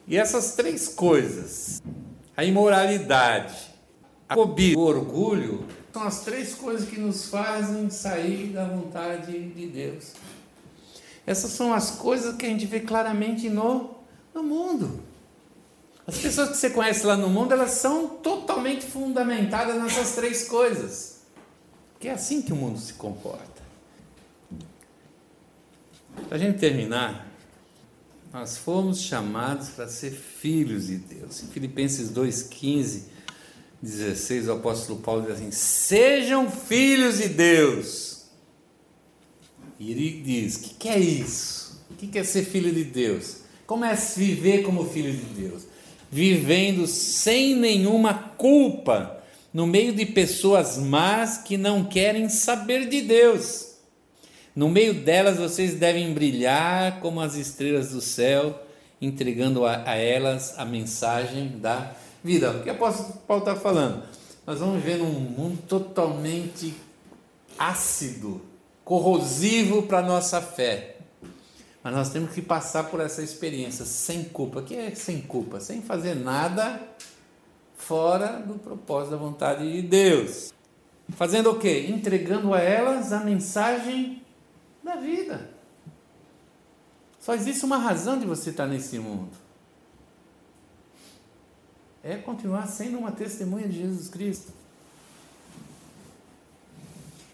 E 0.06 0.16
essas 0.16 0.54
três 0.54 0.88
coisas, 0.88 1.82
a 2.36 2.44
imoralidade, 2.44 3.54
a 4.28 4.34
cobiça, 4.34 4.78
o 4.78 4.82
orgulho, 4.82 5.64
são 5.92 6.02
as 6.02 6.20
três 6.20 6.54
coisas 6.54 6.88
que 6.88 7.00
nos 7.00 7.28
fazem 7.28 7.90
sair 7.90 8.48
da 8.48 8.64
vontade 8.64 9.32
de 9.32 9.66
Deus. 9.66 10.12
Essas 11.26 11.50
são 11.50 11.72
as 11.72 11.92
coisas 11.92 12.36
que 12.36 12.46
a 12.46 12.48
gente 12.48 12.66
vê 12.66 12.80
claramente 12.80 13.48
no, 13.48 13.96
no 14.32 14.42
mundo. 14.42 15.00
As 16.10 16.18
pessoas 16.18 16.48
que 16.50 16.56
você 16.56 16.70
conhece 16.70 17.06
lá 17.06 17.16
no 17.16 17.30
mundo, 17.30 17.52
elas 17.52 17.70
são 17.70 18.08
totalmente 18.08 18.84
fundamentadas 18.84 19.80
nessas 19.80 20.16
três 20.16 20.48
coisas. 20.48 21.20
Porque 21.92 22.08
é 22.08 22.12
assim 22.12 22.42
que 22.42 22.52
o 22.52 22.56
mundo 22.56 22.80
se 22.80 22.94
comporta. 22.94 23.62
Para 26.28 26.36
a 26.36 26.38
gente 26.38 26.58
terminar, 26.58 27.30
nós 28.32 28.58
fomos 28.58 29.00
chamados 29.00 29.68
para 29.68 29.86
ser 29.86 30.10
filhos 30.10 30.88
de 30.88 30.96
Deus. 30.96 31.44
Em 31.44 31.46
Filipenses 31.46 32.10
2,15, 32.10 33.02
16, 33.80 34.48
o 34.48 34.52
apóstolo 34.54 34.98
Paulo 34.98 35.22
diz 35.22 35.36
assim: 35.36 35.52
Sejam 35.52 36.50
filhos 36.50 37.18
de 37.18 37.28
Deus. 37.28 38.24
E 39.78 39.92
ele 39.92 40.22
diz: 40.22 40.56
O 40.56 40.60
que, 40.60 40.74
que 40.74 40.88
é 40.88 40.98
isso? 40.98 41.80
O 41.88 41.94
que, 41.94 42.08
que 42.08 42.18
é 42.18 42.24
ser 42.24 42.44
filho 42.44 42.74
de 42.74 42.82
Deus? 42.82 43.42
Como 43.64 43.84
é 43.84 43.94
viver 43.94 44.64
como 44.64 44.84
filho 44.90 45.12
de 45.12 45.40
Deus? 45.40 45.69
Vivendo 46.10 46.86
sem 46.86 47.54
nenhuma 47.54 48.14
culpa 48.14 49.20
no 49.52 49.66
meio 49.66 49.92
de 49.92 50.06
pessoas 50.06 50.76
más 50.78 51.38
que 51.38 51.56
não 51.56 51.84
querem 51.84 52.28
saber 52.28 52.88
de 52.88 53.00
Deus. 53.02 53.70
No 54.54 54.68
meio 54.68 54.94
delas 54.94 55.38
vocês 55.38 55.74
devem 55.74 56.12
brilhar 56.12 57.00
como 57.00 57.20
as 57.20 57.34
estrelas 57.34 57.90
do 57.90 58.00
céu, 58.00 58.60
entregando 59.00 59.64
a, 59.64 59.88
a 59.88 59.96
elas 59.96 60.54
a 60.58 60.64
mensagem 60.64 61.58
da 61.58 61.92
vida. 62.22 62.50
O 62.50 62.62
que 62.62 62.68
o 62.68 62.72
apóstolo 62.72 63.18
Paulo 63.26 63.42
está 63.42 63.56
falando? 63.56 64.02
Nós 64.46 64.58
vamos 64.58 64.82
viver 64.82 64.98
num 64.98 65.12
mundo 65.12 65.58
totalmente 65.68 66.74
ácido, 67.58 68.40
corrosivo 68.84 69.82
para 69.82 69.98
a 69.98 70.02
nossa 70.02 70.40
fé. 70.40 70.96
Mas 71.82 71.94
nós 71.94 72.10
temos 72.10 72.32
que 72.32 72.42
passar 72.42 72.84
por 72.84 73.00
essa 73.00 73.22
experiência 73.22 73.84
sem 73.84 74.24
culpa. 74.24 74.60
O 74.60 74.64
que 74.64 74.74
é 74.74 74.94
sem 74.94 75.20
culpa? 75.22 75.60
Sem 75.60 75.80
fazer 75.80 76.14
nada 76.14 76.80
fora 77.74 78.38
do 78.40 78.54
propósito 78.54 79.12
da 79.12 79.16
vontade 79.16 79.70
de 79.70 79.82
Deus. 79.82 80.52
Fazendo 81.10 81.50
o 81.50 81.58
quê? 81.58 81.86
Entregando 81.88 82.52
a 82.52 82.60
elas 82.60 83.12
a 83.12 83.20
mensagem 83.20 84.22
da 84.82 84.96
vida. 84.96 85.50
Só 87.18 87.34
existe 87.34 87.64
uma 87.64 87.78
razão 87.78 88.18
de 88.18 88.26
você 88.26 88.50
estar 88.50 88.66
nesse 88.66 88.98
mundo 88.98 89.50
é 92.02 92.16
continuar 92.16 92.66
sendo 92.66 92.98
uma 92.98 93.12
testemunha 93.12 93.68
de 93.68 93.78
Jesus 93.78 94.08
Cristo. 94.08 94.52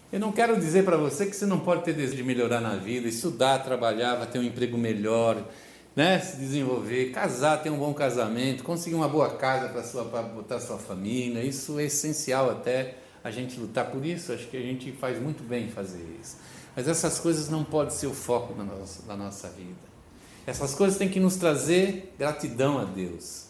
Eu 0.09 0.21
não 0.21 0.31
quero 0.31 0.57
dizer 0.57 0.85
para 0.85 0.95
você 0.95 1.25
que 1.25 1.35
você 1.35 1.45
não 1.45 1.59
pode 1.59 1.83
ter 1.83 1.93
desejo 1.93 2.15
de 2.15 2.23
melhorar 2.23 2.61
na 2.61 2.77
vida, 2.77 3.09
estudar, 3.09 3.59
trabalhar, 3.59 4.25
ter 4.27 4.39
um 4.39 4.43
emprego 4.43 4.77
melhor, 4.77 5.45
né? 5.93 6.17
se 6.19 6.37
desenvolver, 6.37 7.11
casar, 7.11 7.61
ter 7.61 7.69
um 7.69 7.77
bom 7.77 7.93
casamento, 7.93 8.63
conseguir 8.63 8.95
uma 8.95 9.09
boa 9.09 9.35
casa 9.35 9.67
para 9.67 10.21
botar 10.21 10.61
sua 10.61 10.77
família. 10.77 11.43
Isso 11.43 11.77
é 11.77 11.83
essencial 11.83 12.49
até 12.49 12.99
a 13.21 13.29
gente 13.29 13.59
lutar 13.59 13.91
por 13.91 14.05
isso. 14.05 14.31
Acho 14.31 14.47
que 14.47 14.55
a 14.55 14.61
gente 14.61 14.93
faz 14.93 15.21
muito 15.21 15.43
bem 15.43 15.65
em 15.65 15.69
fazer 15.69 16.01
isso. 16.21 16.37
Mas 16.73 16.87
essas 16.87 17.19
coisas 17.19 17.49
não 17.49 17.65
podem 17.65 17.93
ser 17.93 18.07
o 18.07 18.13
foco 18.13 18.53
da 18.53 18.63
nossa, 18.63 19.05
da 19.05 19.17
nossa 19.17 19.49
vida. 19.49 19.87
Essas 20.45 20.73
coisas 20.73 20.97
têm 20.97 21.09
que 21.09 21.19
nos 21.19 21.35
trazer 21.35 22.13
gratidão 22.17 22.77
a 22.77 22.85
Deus. 22.85 23.47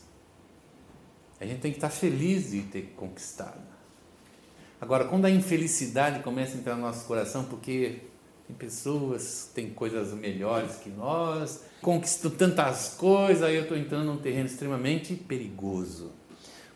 A 1.40 1.46
gente 1.46 1.60
tem 1.60 1.72
que 1.72 1.78
estar 1.78 1.92
feliz 1.92 2.50
de 2.50 2.64
ter 2.64 2.94
conquistado. 2.96 3.77
Agora, 4.80 5.06
quando 5.06 5.26
a 5.26 5.32
infelicidade 5.32 6.22
começa 6.22 6.56
a 6.56 6.60
entrar 6.60 6.76
no 6.76 6.82
nosso 6.82 7.06
coração, 7.06 7.44
porque 7.46 8.02
tem 8.46 8.56
pessoas, 8.56 9.50
tem 9.54 9.70
coisas 9.72 10.14
melhores 10.14 10.76
que 10.76 10.90
nós, 10.90 11.64
conquistam 11.82 12.32
tantas 12.32 12.96
coisas, 12.98 13.44
aí 13.44 13.56
eu 13.56 13.64
estou 13.64 13.78
entrando 13.78 14.06
num 14.06 14.18
terreno 14.18 14.46
extremamente 14.46 15.16
perigoso. 15.16 16.12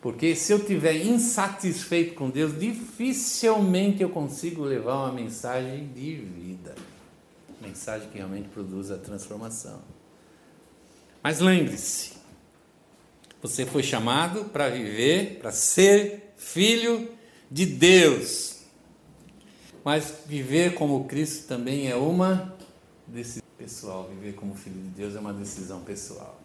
Porque 0.01 0.35
se 0.35 0.51
eu 0.51 0.57
estiver 0.57 0.95
insatisfeito 0.95 2.15
com 2.15 2.29
Deus, 2.29 2.59
dificilmente 2.59 4.01
eu 4.01 4.09
consigo 4.09 4.63
levar 4.63 4.95
uma 4.95 5.11
mensagem 5.13 5.87
de 5.89 6.15
vida. 6.15 6.73
Mensagem 7.61 8.09
que 8.09 8.17
realmente 8.17 8.49
produz 8.49 8.89
a 8.89 8.97
transformação. 8.97 9.79
Mas 11.21 11.39
lembre-se, 11.39 12.13
você 13.41 13.63
foi 13.63 13.83
chamado 13.83 14.45
para 14.45 14.69
viver, 14.69 15.37
para 15.39 15.51
ser 15.51 16.33
filho 16.35 17.07
de 17.51 17.65
Deus. 17.65 18.61
Mas 19.83 20.13
viver 20.25 20.75
como 20.75 21.03
Cristo 21.05 21.47
também 21.47 21.89
é 21.89 21.95
uma 21.95 22.55
decisão 23.05 23.43
pessoal. 23.57 24.09
Viver 24.09 24.33
como 24.33 24.55
filho 24.55 24.79
de 24.81 24.89
Deus 24.89 25.15
é 25.15 25.19
uma 25.19 25.33
decisão 25.33 25.81
pessoal. 25.81 26.39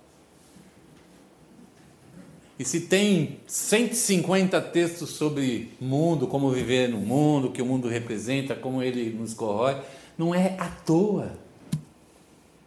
E 2.58 2.64
se 2.64 2.80
tem 2.80 3.40
150 3.46 4.60
textos 4.62 5.10
sobre 5.10 5.72
mundo, 5.78 6.26
como 6.26 6.50
viver 6.50 6.88
no 6.88 6.98
mundo, 6.98 7.48
o 7.48 7.52
que 7.52 7.60
o 7.60 7.66
mundo 7.66 7.86
representa, 7.86 8.54
como 8.54 8.82
ele 8.82 9.10
nos 9.10 9.34
corrói, 9.34 9.80
não 10.16 10.34
é 10.34 10.56
à 10.58 10.68
toa. 10.68 11.38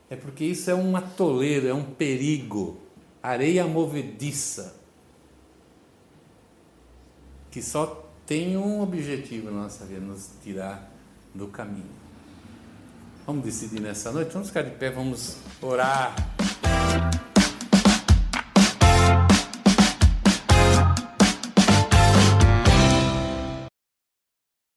É 0.08 0.16
porque 0.16 0.46
isso 0.46 0.70
é 0.70 0.76
um 0.76 0.96
atoleiro, 0.96 1.68
é 1.68 1.74
um 1.74 1.84
perigo 1.84 2.78
areia 3.22 3.68
movediça, 3.68 4.80
que 7.52 7.62
só 7.62 8.09
tem 8.30 8.56
um 8.56 8.80
objetivo 8.80 9.50
na 9.50 9.64
nossa 9.64 9.84
vida, 9.86 10.02
nos 10.02 10.30
tirar 10.44 10.88
do 11.34 11.48
caminho. 11.48 11.90
Vamos 13.26 13.44
decidir 13.44 13.80
nessa 13.80 14.12
noite? 14.12 14.32
Vamos 14.32 14.50
ficar 14.50 14.62
de 14.62 14.70
pé, 14.70 14.92
vamos 14.92 15.38
orar. 15.60 16.14